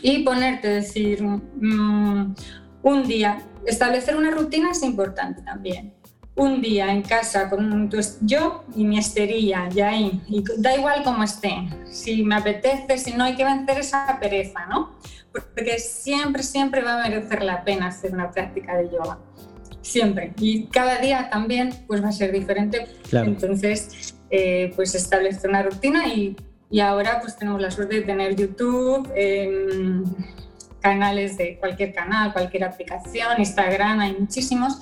y 0.00 0.22
ponerte, 0.22 0.68
decir, 0.68 1.24
mm, 1.24 2.34
un 2.84 3.02
día, 3.08 3.42
establecer 3.66 4.14
una 4.16 4.30
rutina 4.30 4.70
es 4.70 4.84
importante 4.84 5.42
también. 5.42 5.92
Un 6.36 6.62
día 6.62 6.92
en 6.92 7.02
casa 7.02 7.50
con 7.50 7.90
yo 8.20 8.64
y 8.76 8.84
mi 8.84 8.96
esterilla, 8.96 9.68
ya 9.70 9.88
ahí, 9.88 10.22
y 10.28 10.44
da 10.58 10.76
igual 10.76 11.02
cómo 11.02 11.24
esté, 11.24 11.68
si 11.90 12.22
me 12.22 12.36
apetece, 12.36 12.96
si 12.96 13.12
no 13.12 13.24
hay 13.24 13.34
que 13.34 13.44
vencer 13.44 13.80
esa 13.80 14.18
pereza, 14.20 14.66
¿no? 14.66 14.92
Porque 15.32 15.78
siempre, 15.78 16.42
siempre 16.42 16.82
va 16.82 17.02
a 17.02 17.08
merecer 17.08 17.42
la 17.42 17.64
pena 17.64 17.86
hacer 17.88 18.12
una 18.12 18.30
práctica 18.30 18.76
de 18.76 18.90
yoga 18.90 19.18
siempre. 19.82 20.32
Y 20.38 20.66
cada 20.66 20.98
día 20.98 21.28
también 21.30 21.70
pues 21.86 22.02
va 22.02 22.08
a 22.08 22.12
ser 22.12 22.32
diferente. 22.32 22.86
Entonces, 23.10 24.14
eh, 24.30 24.72
pues 24.74 24.94
establece 24.94 25.46
una 25.46 25.62
rutina 25.62 26.08
y, 26.08 26.36
y, 26.70 26.80
ahora 26.80 27.20
pues 27.20 27.36
tenemos 27.36 27.60
la 27.60 27.70
suerte 27.70 27.96
de 27.96 28.02
tener 28.02 28.34
YouTube, 28.34 29.10
em, 29.14 30.04
canales 30.80 31.36
de 31.36 31.58
cualquier 31.58 31.92
canal, 31.92 32.32
cualquier 32.32 32.64
aplicación, 32.64 33.38
Instagram, 33.38 34.00
hay 34.00 34.16
muchísimos 34.18 34.80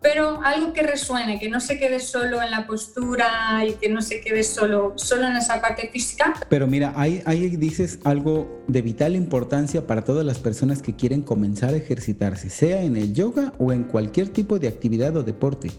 pero 0.00 0.40
algo 0.42 0.72
que 0.72 0.82
resuene, 0.82 1.38
que 1.38 1.48
no 1.48 1.60
se 1.60 1.78
quede 1.78 2.00
solo 2.00 2.42
en 2.42 2.50
la 2.50 2.66
postura 2.66 3.64
y 3.66 3.72
que 3.74 3.88
no 3.88 4.02
se 4.02 4.20
quede 4.20 4.42
solo, 4.42 4.92
solo 4.96 5.26
en 5.26 5.36
esa 5.36 5.60
parte 5.60 5.88
física. 5.92 6.34
Pero 6.48 6.66
mira, 6.66 6.92
ahí, 6.96 7.22
ahí 7.24 7.56
dices 7.56 7.98
algo 8.04 8.62
de 8.68 8.82
vital 8.82 9.16
importancia 9.16 9.86
para 9.86 10.02
todas 10.02 10.24
las 10.24 10.38
personas 10.38 10.82
que 10.82 10.94
quieren 10.94 11.22
comenzar 11.22 11.74
a 11.74 11.76
ejercitarse, 11.76 12.50
sea 12.50 12.82
en 12.82 12.96
el 12.96 13.14
yoga 13.14 13.52
o 13.58 13.72
en 13.72 13.84
cualquier 13.84 14.28
tipo 14.28 14.58
de 14.58 14.68
actividad 14.68 15.16
o 15.16 15.22
deporte. 15.22 15.70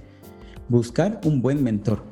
Buscar 0.68 1.22
un 1.24 1.42
buen 1.42 1.64
mentor, 1.64 2.04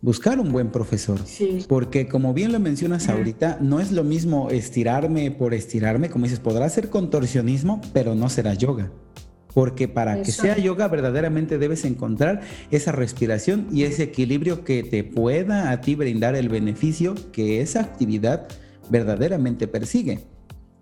buscar 0.00 0.40
un 0.40 0.50
buen 0.50 0.72
profesor. 0.72 1.20
Sí. 1.24 1.64
Porque 1.68 2.08
como 2.08 2.34
bien 2.34 2.52
lo 2.52 2.58
mencionas 2.58 3.08
ahorita, 3.08 3.58
no 3.60 3.78
es 3.78 3.92
lo 3.92 4.02
mismo 4.02 4.50
estirarme 4.50 5.30
por 5.30 5.54
estirarme, 5.54 6.10
como 6.10 6.24
dices, 6.24 6.40
podrá 6.40 6.68
ser 6.68 6.90
contorsionismo, 6.90 7.80
pero 7.92 8.14
no 8.14 8.28
será 8.28 8.54
yoga 8.54 8.90
porque 9.54 9.86
para 9.86 10.20
que 10.22 10.32
sea 10.32 10.58
yoga 10.58 10.88
verdaderamente 10.88 11.58
debes 11.58 11.84
encontrar 11.84 12.42
esa 12.72 12.92
respiración 12.92 13.68
y 13.72 13.84
ese 13.84 14.02
equilibrio 14.02 14.64
que 14.64 14.82
te 14.82 15.04
pueda 15.04 15.70
a 15.70 15.80
ti 15.80 15.94
brindar 15.94 16.34
el 16.34 16.48
beneficio 16.48 17.14
que 17.32 17.60
esa 17.60 17.80
actividad 17.80 18.48
verdaderamente 18.90 19.68
persigue. 19.68 20.26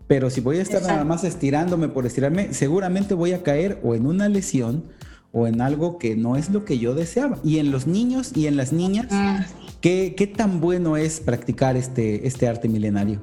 Pero 0.07 0.31
si 0.31 0.41
voy 0.41 0.59
a 0.59 0.63
estar 0.63 0.83
nada 0.83 1.05
más 1.05 1.23
estirándome 1.23 1.89
por 1.89 2.07
estirarme, 2.07 2.53
seguramente 2.55 3.15
voy 3.15 3.33
a 3.33 3.43
caer 3.43 3.79
o 3.83 3.95
en 3.95 4.07
una 4.07 4.29
lesión 4.29 4.85
o 5.33 5.47
en 5.47 5.61
algo 5.61 5.99
que 5.99 6.17
no 6.17 6.37
es 6.37 6.51
lo 6.51 6.65
que 6.65 6.79
yo 6.79 6.95
deseaba. 6.95 7.39
Y 7.45 7.59
en 7.59 7.71
los 7.71 7.87
niños 7.87 8.33
y 8.35 8.47
en 8.47 8.57
las 8.57 8.73
niñas, 8.73 9.07
ah. 9.11 9.47
¿qué, 9.81 10.15
qué 10.17 10.27
tan 10.27 10.61
bueno 10.61 10.97
es 10.97 11.21
practicar 11.21 11.77
este, 11.77 12.27
este 12.27 12.49
arte 12.49 12.69
milenario? 12.69 13.21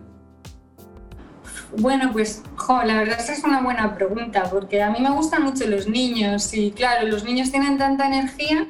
Bueno, 1.78 2.12
pues 2.12 2.42
la 2.84 2.98
verdad 2.98 3.20
es 3.20 3.26
que 3.26 3.32
es 3.34 3.44
una 3.44 3.62
buena 3.62 3.96
pregunta, 3.96 4.44
porque 4.50 4.82
a 4.82 4.92
mí 4.92 5.00
me 5.00 5.10
gustan 5.10 5.44
mucho 5.44 5.68
los 5.68 5.88
niños 5.88 6.54
y 6.54 6.72
claro, 6.72 7.08
los 7.08 7.24
niños 7.24 7.50
tienen 7.52 7.78
tanta 7.78 8.06
energía 8.08 8.68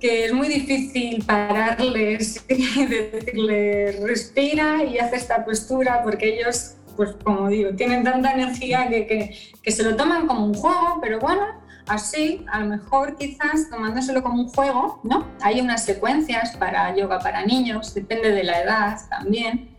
que 0.00 0.26
es 0.26 0.32
muy 0.32 0.46
difícil 0.46 1.24
pararles 1.24 2.44
y 2.48 2.86
decirles 2.86 4.00
respira 4.00 4.84
y 4.84 4.98
haz 4.98 5.12
esta 5.12 5.44
postura, 5.44 6.02
porque 6.04 6.38
ellos, 6.38 6.76
pues 6.96 7.16
como 7.24 7.48
digo, 7.48 7.70
tienen 7.74 8.04
tanta 8.04 8.32
energía 8.32 8.88
que, 8.88 9.36
que 9.60 9.70
se 9.72 9.82
lo 9.82 9.96
toman 9.96 10.28
como 10.28 10.44
un 10.44 10.54
juego, 10.54 11.00
pero 11.02 11.18
bueno, 11.18 11.42
así, 11.88 12.44
a 12.52 12.60
lo 12.60 12.66
mejor 12.66 13.16
quizás 13.16 13.68
tomándoselo 13.70 14.22
como 14.22 14.42
un 14.42 14.48
juego, 14.50 15.00
¿no? 15.02 15.26
Hay 15.42 15.60
unas 15.60 15.84
secuencias 15.84 16.56
para 16.56 16.94
yoga 16.94 17.18
para 17.18 17.44
niños, 17.44 17.92
depende 17.92 18.30
de 18.30 18.44
la 18.44 18.62
edad 18.62 18.98
también. 19.10 19.76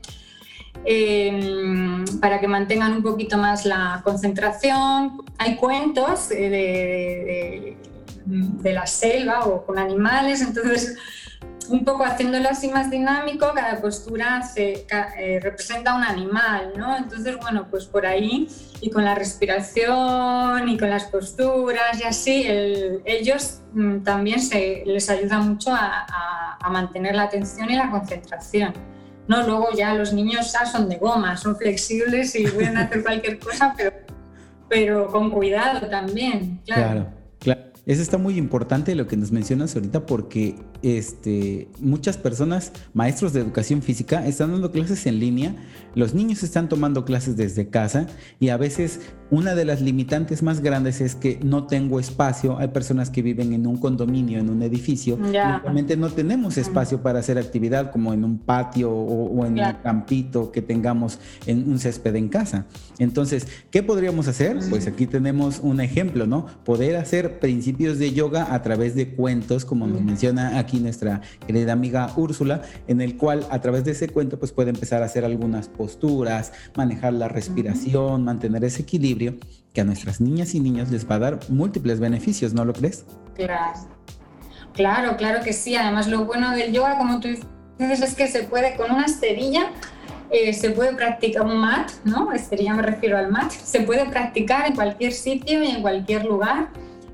Em, 0.85 2.05
para 2.19 2.39
que 2.39 2.47
mantengan 2.47 2.93
un 2.93 3.03
poquito 3.03 3.37
más 3.37 3.65
la 3.65 4.01
concentración. 4.03 5.23
Hay 5.37 5.55
cuentos 5.57 6.29
de, 6.29 7.77
de, 8.25 8.73
la 8.73 8.87
selva 8.87 9.45
o 9.45 9.65
con 9.65 9.77
animales, 9.77 10.41
entonces 10.41 10.95
un 11.69 11.85
poco 11.85 12.03
haciéndolo 12.03 12.49
así 12.49 12.67
más 12.69 12.89
dinámico, 12.89 13.51
cada 13.53 13.79
postura 13.79 14.41
se, 14.41 14.87
eh, 14.89 15.39
representa 15.41 15.93
un 15.93 16.03
animal, 16.03 16.73
¿no? 16.75 16.97
Entonces, 16.97 17.37
bueno, 17.39 17.67
pues 17.69 17.85
por 17.85 18.05
ahí 18.05 18.47
y 18.81 18.89
con 18.89 19.05
la 19.05 19.13
respiración 19.13 20.67
y 20.67 20.77
con 20.77 20.89
las 20.89 21.05
posturas 21.05 21.99
y 21.99 22.03
así, 22.03 22.45
ellos 23.05 23.61
mm, 23.73 23.99
también 23.99 24.39
se, 24.39 24.83
les 24.85 25.09
ayuda 25.09 25.39
mucho 25.39 25.71
a, 25.71 26.57
a, 26.59 26.69
mantener 26.69 27.15
la 27.15 27.23
atención 27.23 27.69
y 27.69 27.75
la 27.75 27.91
concentración. 27.91 28.73
¿No? 29.29 29.45
Luego 29.45 29.67
ya 29.77 29.93
los 29.93 30.11
niños 30.11 30.51
ya 30.51 30.65
son 30.65 30.89
de 30.89 30.97
goma, 30.97 31.37
son 31.37 31.55
flexibles 31.55 32.35
y 32.35 32.47
pueden 32.47 32.75
hacer 32.77 33.03
cualquier 33.03 33.39
cosa, 33.39 33.73
pero, 33.77 33.93
pero 34.67 35.07
con 35.07 35.29
cuidado 35.29 35.87
también, 35.87 36.59
claro. 36.65 36.81
Claro, 36.81 37.09
claro. 37.39 37.61
Eso 37.85 38.01
está 38.01 38.17
muy 38.17 38.37
importante 38.37 38.93
lo 38.95 39.07
que 39.07 39.15
nos 39.15 39.31
mencionas 39.31 39.75
ahorita 39.75 40.05
porque 40.05 40.55
este, 40.81 41.67
muchas 41.79 42.17
personas, 42.17 42.71
maestros 42.93 43.33
de 43.33 43.41
educación 43.41 43.81
física, 43.81 44.25
están 44.25 44.51
dando 44.51 44.71
clases 44.71 45.05
en 45.05 45.19
línea, 45.19 45.55
los 45.95 46.13
niños 46.13 46.43
están 46.43 46.69
tomando 46.69 47.05
clases 47.05 47.35
desde 47.35 47.69
casa 47.69 48.07
y 48.39 48.49
a 48.49 48.57
veces 48.57 48.99
una 49.31 49.53
de 49.53 49.65
las 49.65 49.81
limitantes 49.81 50.41
más 50.41 50.61
grandes 50.61 51.01
es 51.01 51.15
que 51.15 51.39
no 51.43 51.67
tengo 51.67 51.99
espacio. 51.99 52.57
Hay 52.57 52.69
personas 52.69 53.09
que 53.09 53.21
viven 53.21 53.53
en 53.53 53.67
un 53.67 53.77
condominio, 53.77 54.39
en 54.39 54.49
un 54.49 54.63
edificio, 54.63 55.17
realmente 55.17 55.97
no 55.97 56.09
tenemos 56.09 56.57
espacio 56.57 57.01
para 57.01 57.19
hacer 57.19 57.37
actividad 57.37 57.91
como 57.91 58.13
en 58.13 58.23
un 58.23 58.39
patio 58.39 58.91
o, 58.91 59.45
en 59.45 59.59
un 59.59 59.73
campito 59.83 60.51
que 60.51 60.61
tengamos 60.61 61.19
en 61.45 61.69
un 61.69 61.79
césped 61.79 62.15
en 62.15 62.29
casa. 62.29 62.65
Entonces, 62.97 63.47
¿qué 63.71 63.83
podríamos 63.83 64.27
hacer? 64.27 64.57
Pues 64.69 64.87
aquí 64.87 65.05
tenemos 65.05 65.59
un 65.61 65.81
ejemplo, 65.81 66.25
¿no? 66.25 66.45
Poder 66.63 66.95
hacer 66.95 67.39
principios 67.39 67.99
de 67.99 68.13
yoga 68.13 68.53
a 68.53 68.61
través 68.61 68.95
de 68.95 69.09
cuentos, 69.09 69.65
como 69.65 69.87
nos 69.87 70.01
menciona 70.01 70.57
aquí 70.59 70.68
aquí 70.69 70.79
nuestra 70.79 71.21
querida 71.45 71.73
amiga 71.73 72.11
Úrsula, 72.15 72.61
en 72.87 73.01
el 73.01 73.17
cual 73.17 73.45
a 73.49 73.59
través 73.59 73.83
de 73.83 73.91
ese 73.91 74.07
cuento 74.07 74.37
pues 74.37 74.51
puede 74.51 74.69
empezar 74.69 75.01
a 75.01 75.05
hacer 75.05 75.25
algunas 75.25 75.67
posturas, 75.67 76.53
manejar 76.75 77.13
la 77.13 77.27
respiración, 77.27 78.23
mantener 78.23 78.63
ese 78.63 78.83
equilibrio 78.83 79.35
que 79.73 79.81
a 79.81 79.83
nuestras 79.83 80.21
niñas 80.21 80.53
y 80.53 80.59
niños 80.59 80.91
les 80.91 81.09
va 81.09 81.15
a 81.15 81.19
dar 81.19 81.39
múltiples 81.49 81.99
beneficios, 81.99 82.53
¿no 82.53 82.65
lo 82.65 82.73
crees? 82.73 83.05
Claro, 83.35 83.79
claro, 84.73 85.17
claro 85.17 85.43
que 85.43 85.53
sí. 85.53 85.75
Además 85.75 86.07
lo 86.07 86.25
bueno 86.25 86.51
del 86.51 86.71
yoga, 86.71 86.97
como 86.97 87.19
tú 87.19 87.29
dices, 87.79 88.01
es 88.01 88.13
que 88.13 88.27
se 88.27 88.43
puede 88.43 88.75
con 88.75 88.91
una 88.91 89.05
esterilla 89.05 89.71
eh, 90.31 90.53
se 90.53 90.69
puede 90.69 90.93
practicar 90.93 91.43
un 91.43 91.57
mat, 91.57 91.89
¿no? 92.03 92.31
Esterilla 92.31 92.75
me 92.75 92.83
refiero 92.83 93.17
al 93.17 93.31
mat. 93.31 93.51
Se 93.51 93.81
puede 93.81 94.05
practicar 94.05 94.67
en 94.67 94.75
cualquier 94.75 95.11
sitio 95.11 95.63
y 95.63 95.71
en 95.71 95.81
cualquier 95.81 96.23
lugar 96.25 96.69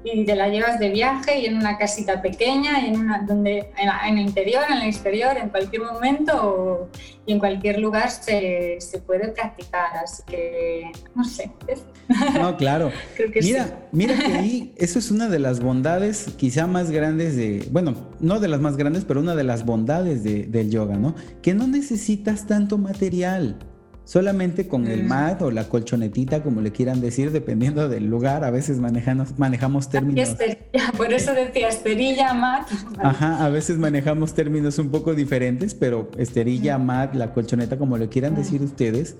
y 0.06 0.24
te 0.24 0.36
la 0.36 0.50
llevas 0.50 0.80
de 0.80 0.90
viaje 0.90 1.40
y 1.40 1.46
en 1.48 1.58
una 1.58 1.78
casita 1.78 2.22
pequeña, 2.22 2.80
y 2.80 2.90
en, 2.90 3.00
una, 3.00 3.24
donde, 3.28 3.72
en, 3.78 4.18
el 4.18 4.26
interior, 4.26 4.64
en 4.70 4.78
el 4.78 4.88
exterior, 4.88 5.36
en 5.38 5.50
cualquier 5.50 5.82
momento 5.82 6.90
y 7.26 7.34
en 7.34 7.40
cualquier 7.40 7.80
lugar 7.80 8.12
se, 8.12 8.78
se, 8.80 9.00
puede 9.00 9.30
practicar. 9.30 9.98
Así 10.04 10.24
que, 10.28 10.92
no 11.16 11.24
sé. 11.24 11.52
No, 12.40 12.56
claro. 12.56 12.92
mira, 13.42 13.88
mira 13.92 14.16
que 14.16 14.34
ahí 14.34 14.74
eso 14.78 15.00
es 15.00 15.10
una 15.10 15.28
de 15.28 15.40
las 15.40 15.60
bondades 15.60 16.28
quizá 16.38 16.68
más 16.68 16.92
grandes 16.92 17.36
de, 17.36 17.68
bueno, 17.72 17.96
no 18.20 18.40
de 18.40 18.48
las 18.48 18.62
más 18.62 18.78
grandes, 18.78 19.06
pero 19.06 19.22
una 19.22 19.36
de 19.36 19.44
las 19.44 19.66
bondades 19.66 20.24
de, 20.24 20.44
del 20.44 20.70
yoga, 20.70 20.98
¿no? 20.98 21.16
Que 21.42 21.56
no 21.56 21.66
necesitas 21.66 22.46
tanto 22.46 22.78
material 22.78 23.58
solamente 24.06 24.68
con 24.68 24.88
el 24.88 25.04
mm. 25.04 25.08
mat 25.08 25.42
o 25.42 25.52
la 25.52 25.68
colchonetita, 25.68 26.44
como 26.44 26.62
le 26.62 26.72
quieran 26.72 27.02
decir, 27.02 27.32
dependiendo 27.32 27.90
del 27.90 28.06
lugar. 28.06 28.44
A 28.44 28.52
veces 28.52 28.80
manejamos, 28.80 29.38
manejamos 29.38 29.90
términos. 29.90 30.36
por 30.96 31.12
eso 31.12 31.34
decía 31.34 31.68
esterilla, 31.68 32.34
mat. 32.34 32.70
Ajá, 33.00 33.44
a 33.44 33.50
veces 33.50 33.78
manejamos 33.78 34.34
términos 34.34 34.80
un 34.80 34.90
poco 34.90 35.14
diferentes, 35.14 35.74
pero 35.74 36.10
esterilla, 36.18 36.78
mm. 36.78 36.86
mat, 36.86 37.16
la 37.16 37.34
colchoneta, 37.34 37.78
como 37.78 37.98
le 37.98 38.08
quieran 38.08 38.34
mm. 38.34 38.38
decir 38.38 38.62
ustedes. 38.62 39.16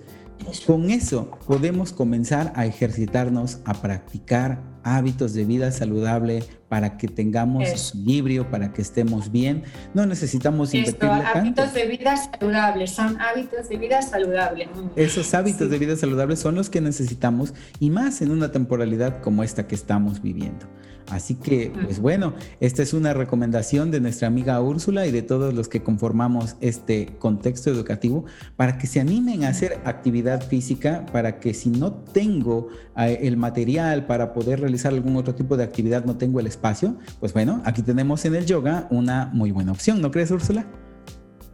Con 0.68 0.90
eso 0.92 1.32
podemos 1.48 1.92
comenzar 1.92 2.54
a 2.56 2.66
ejercitarnos, 2.66 3.60
a 3.66 3.74
practicar 3.74 4.75
hábitos 4.86 5.34
de 5.34 5.44
vida 5.46 5.72
saludable 5.72 6.44
para 6.70 6.96
que 6.98 7.08
tengamos 7.08 7.68
equilibrio, 7.68 8.50
para 8.52 8.72
que 8.72 8.84
estemos 8.84 9.32
bien. 9.32 9.64
No 9.96 10.06
necesitamos 10.06 10.74
Esto, 10.74 11.12
hábitos 11.12 11.74
de 11.74 11.88
vida 11.88 12.16
saludables, 12.16 12.92
son 12.92 13.20
hábitos 13.20 13.68
de 13.68 13.78
vida 13.78 14.02
saludables. 14.04 14.70
Esos 14.96 15.34
hábitos 15.34 15.70
de 15.72 15.80
vida 15.80 15.96
saludables 15.98 16.40
son 16.40 16.56
los 16.56 16.70
que 16.70 16.82
necesitamos 16.82 17.54
y 17.80 17.90
más 17.90 18.22
en 18.22 18.30
una 18.30 18.52
temporalidad 18.52 19.22
como 19.22 19.44
esta 19.44 19.68
que 19.68 19.76
estamos 19.76 20.22
viviendo. 20.22 20.68
Así 21.10 21.36
que, 21.36 21.72
pues 21.84 22.00
bueno, 22.00 22.34
esta 22.60 22.82
es 22.82 22.94
una 22.94 23.14
recomendación 23.14 23.92
de 23.92 24.00
nuestra 24.00 24.28
amiga 24.28 24.60
Úrsula 24.60 25.06
y 25.06 25.12
de 25.12 25.22
todos 25.22 25.54
los 25.54 25.68
que 25.68 25.84
conformamos 25.84 26.56
este 26.62 27.16
contexto 27.20 27.70
educativo 27.70 28.26
para 28.56 28.78
que 28.78 28.88
se 28.88 29.00
animen 29.00 29.44
a 29.44 29.50
hacer 29.50 29.80
actividad 29.86 30.48
física, 30.48 31.06
para 31.12 31.40
que 31.40 31.54
si 31.54 31.70
no 31.70 31.94
tengo 31.94 32.70
eh, 32.98 33.20
el 33.22 33.38
material 33.38 34.08
para 34.08 34.34
poder 34.34 34.62
realizar 34.62 34.75
algún 34.84 35.16
otro 35.16 35.36
tipo 35.36 35.56
de 35.56 35.64
actividad, 35.64 36.04
no 36.04 36.18
tengo 36.18 36.40
el 36.40 36.48
espacio, 36.48 36.98
pues 37.20 37.32
bueno, 37.32 37.62
aquí 37.64 37.84
tenemos 37.84 38.26
en 38.26 38.36
el 38.36 38.46
yoga 38.46 38.88
una 38.90 39.30
muy 39.32 39.52
buena 39.52 39.72
opción, 39.72 40.02
¿no 40.02 40.10
crees 40.10 40.32
Úrsula? 40.32 40.66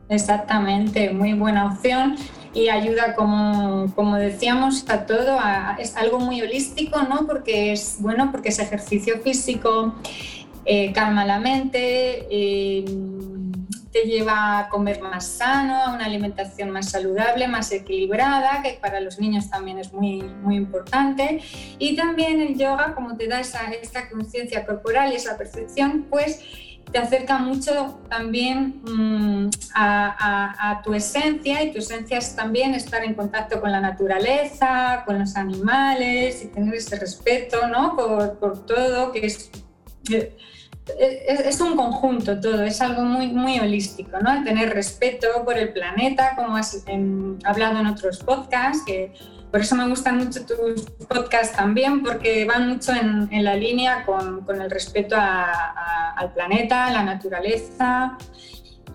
Exactamente, 0.09 1.11
muy 1.11 1.33
buena 1.33 1.67
opción 1.67 2.15
y 2.53 2.69
ayuda, 2.69 3.15
como, 3.15 3.93
como 3.95 4.17
decíamos, 4.17 4.89
a 4.89 5.05
todo, 5.05 5.37
es 5.79 5.95
algo 5.95 6.19
muy 6.19 6.41
holístico, 6.41 7.01
¿no? 7.03 7.25
Porque 7.25 7.71
es 7.71 7.97
bueno, 7.99 8.29
porque 8.31 8.49
es 8.49 8.59
ejercicio 8.59 9.19
físico, 9.21 9.95
eh, 10.65 10.91
calma 10.93 11.25
la 11.25 11.39
mente, 11.39 12.27
eh, 12.29 12.85
te 13.91 14.03
lleva 14.03 14.59
a 14.59 14.69
comer 14.69 15.01
más 15.01 15.25
sano, 15.25 15.75
a 15.75 15.93
una 15.93 16.05
alimentación 16.05 16.69
más 16.69 16.89
saludable, 16.89 17.47
más 17.47 17.71
equilibrada, 17.71 18.61
que 18.63 18.79
para 18.81 19.01
los 19.01 19.19
niños 19.19 19.49
también 19.49 19.77
es 19.79 19.91
muy, 19.91 20.21
muy 20.21 20.55
importante. 20.55 21.41
Y 21.77 21.95
también 21.95 22.41
el 22.41 22.57
yoga, 22.57 22.95
como 22.95 23.17
te 23.17 23.27
da 23.27 23.39
esa, 23.39 23.69
esta 23.71 24.09
conciencia 24.09 24.65
corporal 24.65 25.11
y 25.11 25.15
esa 25.15 25.37
percepción, 25.37 26.07
pues 26.09 26.41
te 26.91 26.97
acerca 26.97 27.37
mucho 27.37 27.99
también 28.09 28.81
mm, 28.83 29.49
a, 29.73 30.81
tu 30.83 30.93
esencia 30.93 31.63
y 31.63 31.71
tu 31.71 31.79
esencia 31.79 32.17
es 32.17 32.35
también 32.35 32.73
estar 32.73 33.03
en 33.03 33.13
contacto 33.13 33.61
con 33.61 33.71
la 33.71 33.79
naturaleza, 33.79 35.03
con 35.05 35.19
los 35.19 35.35
animales 35.35 36.43
y 36.43 36.47
tener 36.47 36.75
ese 36.75 36.99
respeto 36.99 37.67
¿no? 37.67 37.95
por, 37.95 38.65
todo, 38.65 39.11
que 39.11 39.25
es, 39.25 39.51
es, 40.99 41.61
un 41.61 41.75
conjunto 41.75 42.39
todo, 42.39 42.63
es 42.63 42.81
algo 42.81 43.03
muy, 43.03 43.27
muy 43.27 43.59
holístico, 43.59 44.17
¿no? 44.19 44.43
tener 44.43 44.73
respeto 44.73 45.27
por 45.45 45.57
el 45.57 45.73
planeta, 45.73 46.35
como 46.35 46.55
has 46.55 46.83
hablado 47.43 47.79
en 47.79 47.87
otros 47.87 48.19
podcasts, 48.19 48.83
que 48.85 49.13
por 49.51 49.61
eso 49.61 49.75
me 49.75 49.87
gustan 49.87 50.17
mucho 50.17 50.45
tus 50.45 50.83
podcasts 51.07 51.55
también, 51.55 52.01
porque 52.03 52.45
van 52.45 52.69
mucho 52.69 52.93
en, 52.93 53.43
la 53.43 53.55
línea 53.55 54.05
con, 54.05 54.45
el 54.61 54.71
respeto 54.71 55.15
al 55.17 56.33
planeta, 56.33 56.87
a 56.87 56.91
la 56.91 57.03
naturaleza 57.03 58.17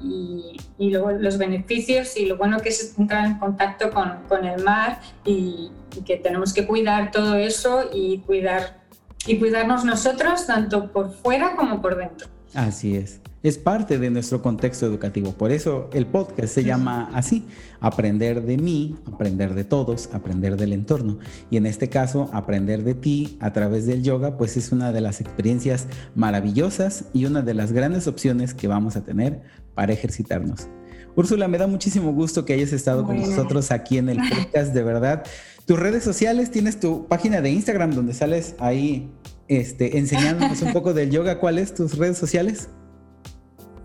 y, 0.02 0.56
luego 0.78 1.10
los 1.12 1.38
beneficios 1.38 2.16
y 2.16 2.26
lo 2.26 2.36
bueno 2.36 2.60
que 2.60 2.70
es 2.70 2.98
entrar 2.98 3.26
en 3.26 3.38
contacto 3.38 3.90
con, 3.90 4.44
el 4.44 4.62
mar 4.62 5.00
y, 5.24 5.70
y, 5.94 6.02
que 6.02 6.16
tenemos 6.16 6.54
que 6.54 6.66
cuidar 6.66 7.10
todo 7.10 7.36
eso 7.36 7.90
y, 7.92 8.18
cuidar, 8.20 8.85
y 9.26 9.38
cuidarnos 9.38 9.84
nosotros 9.84 10.46
tanto 10.46 10.92
por 10.92 11.12
fuera 11.12 11.56
como 11.56 11.80
por 11.82 11.96
dentro. 11.96 12.28
Así 12.54 12.96
es 12.96 13.20
es 13.48 13.58
parte 13.58 13.98
de 13.98 14.10
nuestro 14.10 14.42
contexto 14.42 14.86
educativo. 14.86 15.32
Por 15.32 15.52
eso 15.52 15.88
el 15.92 16.06
podcast 16.06 16.52
se 16.52 16.64
llama 16.64 17.10
así, 17.14 17.46
aprender 17.80 18.42
de 18.42 18.56
mí, 18.56 18.96
aprender 19.06 19.54
de 19.54 19.62
todos, 19.62 20.08
aprender 20.12 20.56
del 20.56 20.72
entorno. 20.72 21.18
Y 21.48 21.56
en 21.56 21.66
este 21.66 21.88
caso, 21.88 22.28
aprender 22.32 22.82
de 22.82 22.94
ti 22.94 23.38
a 23.40 23.52
través 23.52 23.86
del 23.86 24.02
yoga, 24.02 24.36
pues 24.36 24.56
es 24.56 24.72
una 24.72 24.90
de 24.90 25.00
las 25.00 25.20
experiencias 25.20 25.86
maravillosas 26.16 27.04
y 27.12 27.26
una 27.26 27.42
de 27.42 27.54
las 27.54 27.70
grandes 27.70 28.08
opciones 28.08 28.52
que 28.52 28.66
vamos 28.66 28.96
a 28.96 29.04
tener 29.04 29.42
para 29.74 29.92
ejercitarnos. 29.92 30.68
Úrsula, 31.14 31.46
me 31.46 31.56
da 31.56 31.66
muchísimo 31.66 32.12
gusto 32.12 32.44
que 32.44 32.52
hayas 32.52 32.72
estado 32.72 33.04
con 33.04 33.18
nosotros 33.18 33.70
aquí 33.70 33.96
en 33.96 34.08
el 34.08 34.18
podcast, 34.28 34.74
de 34.74 34.82
verdad. 34.82 35.24
Tus 35.66 35.80
redes 35.80 36.04
sociales, 36.04 36.52
tienes 36.52 36.78
tu 36.78 37.08
página 37.08 37.40
de 37.40 37.50
Instagram 37.50 37.90
donde 37.90 38.14
sales 38.14 38.54
ahí 38.60 39.10
este, 39.48 39.98
enseñándonos 39.98 40.62
un 40.62 40.72
poco 40.72 40.94
del 40.94 41.10
yoga. 41.10 41.40
¿Cuáles 41.40 41.74
tus 41.74 41.98
redes 41.98 42.18
sociales? 42.18 42.68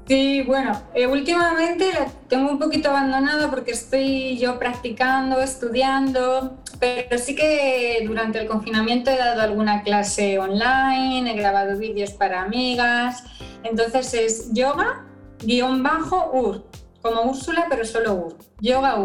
Sí, 0.07 0.43
bueno, 0.45 0.79
eh, 0.93 1.07
últimamente 1.07 1.91
la 1.91 2.05
tengo 2.27 2.51
un 2.51 2.59
poquito 2.59 2.89
abandonado 2.89 3.49
porque 3.49 3.71
estoy 3.71 4.37
yo 4.37 4.59
practicando, 4.59 5.41
estudiando, 5.41 6.59
pero 6.79 7.17
sí 7.17 7.35
que 7.35 8.03
durante 8.05 8.39
el 8.39 8.47
confinamiento 8.47 9.09
he 9.09 9.17
dado 9.17 9.41
alguna 9.41 9.81
clase 9.81 10.37
online, 10.37 11.31
he 11.31 11.35
grabado 11.35 11.79
vídeos 11.79 12.11
para 12.11 12.41
amigas, 12.41 13.23
entonces 13.63 14.13
es 14.13 14.53
yoga-ur, 14.53 16.63
como 17.01 17.21
Úrsula, 17.23 17.65
pero 17.69 17.85
solo 17.85 18.15
ur, 18.15 18.37
yoga 18.59 18.99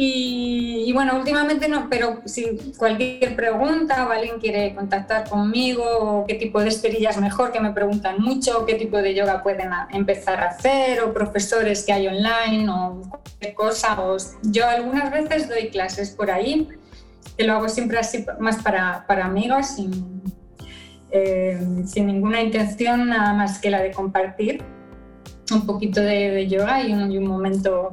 ur. 0.00 0.86
Y, 0.90 0.92
bueno, 0.94 1.16
últimamente 1.16 1.68
no, 1.68 1.88
pero 1.90 2.22
si 2.24 2.72
cualquier 2.78 3.36
pregunta 3.36 4.08
o 4.08 4.10
alguien 4.10 4.40
quiere 4.40 4.74
contactar 4.74 5.28
conmigo, 5.28 5.84
o 5.84 6.26
qué 6.26 6.34
tipo 6.34 6.60
de 6.60 6.68
esterillas 6.68 7.20
mejor, 7.20 7.52
que 7.52 7.60
me 7.60 7.72
preguntan 7.72 8.20
mucho, 8.20 8.64
qué 8.66 8.74
tipo 8.74 8.96
de 8.96 9.14
yoga 9.14 9.42
pueden 9.42 9.70
empezar 9.92 10.42
a 10.42 10.48
hacer, 10.48 11.02
o 11.02 11.12
profesores 11.12 11.84
que 11.84 11.92
hay 11.92 12.08
online, 12.08 12.68
o 12.70 13.02
cualquier 13.08 13.54
cosa. 13.54 13.96
yo 14.42 14.66
algunas 14.66 15.12
veces 15.12 15.48
doy 15.48 15.68
clases 15.68 16.10
por 16.10 16.30
ahí, 16.30 16.68
que 17.36 17.44
lo 17.44 17.54
hago 17.54 17.68
siempre 17.68 17.98
así 17.98 18.24
más 18.38 18.62
para, 18.62 19.04
para 19.06 19.26
amigos, 19.26 19.66
sin, 19.66 20.22
eh, 21.10 21.60
sin 21.86 22.06
ninguna 22.06 22.40
intención 22.40 23.08
nada 23.08 23.34
más 23.34 23.58
que 23.58 23.70
la 23.70 23.80
de 23.80 23.92
compartir 23.92 24.62
un 25.52 25.66
poquito 25.66 26.00
de, 26.00 26.46
yoga 26.48 26.82
y 26.82 26.92
un, 26.92 27.10
y 27.10 27.18
un 27.18 27.26
momento 27.26 27.90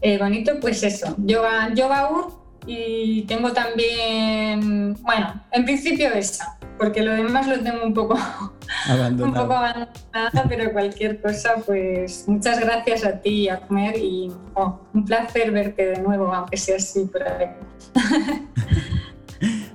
eh, 0.00 0.18
bonito, 0.18 0.52
pues 0.60 0.82
eso, 0.82 1.14
yoga, 1.18 1.72
yoga 1.74 2.10
ur 2.10 2.46
y 2.66 3.22
tengo 3.22 3.52
también, 3.52 4.94
bueno, 5.02 5.40
en 5.52 5.64
principio 5.64 6.12
esa, 6.12 6.58
porque 6.78 7.02
lo 7.02 7.12
demás 7.12 7.46
lo 7.46 7.60
tengo 7.60 7.84
un 7.84 7.94
poco 7.94 8.18
abandonado, 8.88 9.26
un 9.26 9.34
poco 9.34 9.54
abandonada, 9.54 10.46
pero 10.48 10.72
cualquier 10.72 11.20
cosa, 11.20 11.54
pues 11.64 12.24
muchas 12.26 12.58
gracias 12.60 13.04
a 13.04 13.20
ti, 13.20 13.48
Ahmed, 13.48 13.94
y 13.96 14.32
oh, 14.54 14.80
un 14.92 15.04
placer 15.04 15.52
verte 15.52 15.86
de 15.86 15.98
nuevo, 16.00 16.32
aunque 16.34 16.56
sea 16.56 16.76
así 16.76 17.04
por 17.04 17.22
ahí. 17.22 17.48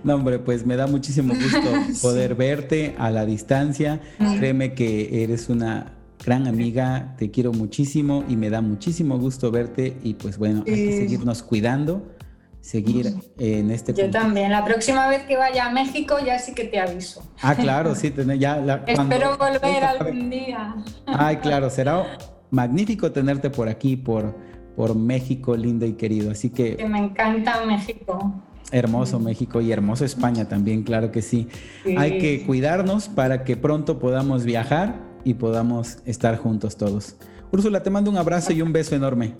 No, 0.03 0.15
hombre, 0.15 0.39
pues 0.39 0.65
me 0.65 0.75
da 0.75 0.87
muchísimo 0.87 1.35
gusto 1.35 1.69
poder 2.01 2.33
verte 2.33 2.95
a 2.97 3.11
la 3.11 3.23
distancia. 3.23 3.99
Créeme 4.39 4.73
que 4.73 5.23
eres 5.23 5.49
una 5.49 5.93
gran 6.23 6.47
amiga, 6.47 7.15
te 7.17 7.31
quiero 7.31 7.51
muchísimo 7.51 8.23
y 8.27 8.35
me 8.35 8.49
da 8.49 8.61
muchísimo 8.61 9.17
gusto 9.17 9.51
verte 9.51 9.97
y 10.03 10.13
pues 10.13 10.37
bueno, 10.37 10.63
hay 10.67 10.73
que 10.73 10.97
seguirnos 10.97 11.41
cuidando, 11.41 12.15
seguir 12.59 13.15
en 13.39 13.71
este... 13.71 13.93
Yo 13.93 14.09
también, 14.11 14.51
la 14.51 14.63
próxima 14.63 15.07
vez 15.07 15.23
que 15.23 15.35
vaya 15.35 15.65
a 15.65 15.71
México 15.71 16.17
ya 16.23 16.37
sí 16.37 16.53
que 16.53 16.65
te 16.65 16.79
aviso. 16.79 17.23
Ah, 17.41 17.55
claro, 17.55 17.95
sí, 17.95 18.13
ya... 18.37 18.57
La, 18.57 18.83
Espero 18.85 19.37
volver 19.37 19.83
algún 19.83 20.29
día. 20.29 20.75
Ay, 21.07 21.37
claro, 21.37 21.69
será 21.69 22.05
magnífico 22.51 23.11
tenerte 23.11 23.49
por 23.49 23.67
aquí, 23.67 23.95
por, 23.95 24.35
por 24.75 24.95
México 24.95 25.57
lindo 25.57 25.87
y 25.87 25.93
querido, 25.93 26.31
así 26.31 26.51
que... 26.51 26.75
Que 26.75 26.87
me 26.87 26.99
encanta 26.99 27.65
México. 27.65 28.43
Hermoso 28.71 29.19
México 29.19 29.59
y 29.59 29.71
hermoso 29.71 30.05
España 30.05 30.47
también, 30.47 30.83
claro 30.83 31.11
que 31.11 31.21
sí. 31.21 31.49
Hay 31.97 32.19
que 32.19 32.45
cuidarnos 32.45 33.09
para 33.09 33.43
que 33.43 33.57
pronto 33.57 33.99
podamos 33.99 34.45
viajar 34.45 35.10
y 35.23 35.35
podamos 35.35 35.97
estar 36.05 36.37
juntos 36.37 36.77
todos. 36.77 37.15
Úrsula, 37.51 37.83
te 37.83 37.89
mando 37.89 38.09
un 38.09 38.17
abrazo 38.17 38.53
y 38.53 38.61
un 38.61 38.71
beso 38.71 38.95
enorme. 38.95 39.35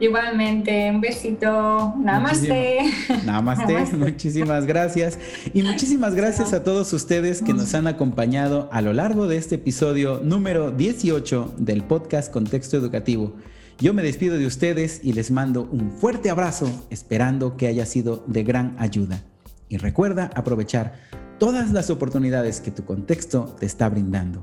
Igualmente, 0.00 0.90
un 0.90 1.02
besito. 1.02 1.94
Namaste. 1.98 2.78
Namaste. 3.26 3.74
Namaste. 3.74 3.96
Muchísimas 3.96 4.64
gracias. 4.64 5.18
Y 5.52 5.62
muchísimas 5.62 6.14
gracias 6.14 6.54
a 6.54 6.64
todos 6.64 6.90
ustedes 6.94 7.42
que 7.42 7.52
nos 7.52 7.74
han 7.74 7.86
acompañado 7.86 8.70
a 8.72 8.80
lo 8.80 8.94
largo 8.94 9.26
de 9.26 9.36
este 9.36 9.56
episodio 9.56 10.20
número 10.24 10.70
18 10.70 11.54
del 11.58 11.84
podcast 11.84 12.32
Contexto 12.32 12.78
Educativo. 12.78 13.36
Yo 13.78 13.92
me 13.92 14.02
despido 14.02 14.38
de 14.38 14.46
ustedes 14.46 15.00
y 15.02 15.12
les 15.12 15.30
mando 15.30 15.68
un 15.70 15.90
fuerte 15.90 16.30
abrazo, 16.30 16.70
esperando 16.88 17.58
que 17.58 17.66
haya 17.66 17.84
sido 17.84 18.24
de 18.26 18.42
gran 18.42 18.76
ayuda. 18.78 19.22
Y 19.68 19.76
recuerda 19.76 20.30
aprovechar 20.34 20.94
todas 21.38 21.72
las 21.72 21.90
oportunidades 21.90 22.60
que 22.60 22.70
tu 22.70 22.86
contexto 22.86 23.54
te 23.58 23.66
está 23.66 23.88
brindando. 23.90 24.42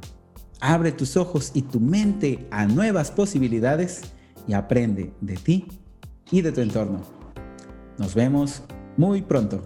Abre 0.60 0.92
tus 0.92 1.18
ojos 1.18 1.52
y 1.54 1.62
tu 1.62 1.80
mente 1.80 2.48
a 2.50 2.66
nuevas 2.66 3.12
posibilidades 3.12 4.02
y 4.48 4.54
aprende 4.54 5.14
de 5.22 5.36
ti 5.36 5.68
y 6.32 6.42
de 6.42 6.52
tu 6.52 6.62
entorno. 6.62 7.02
Nos 7.98 8.16
vemos 8.16 8.64
muy 8.96 9.22
pronto. 9.22 9.62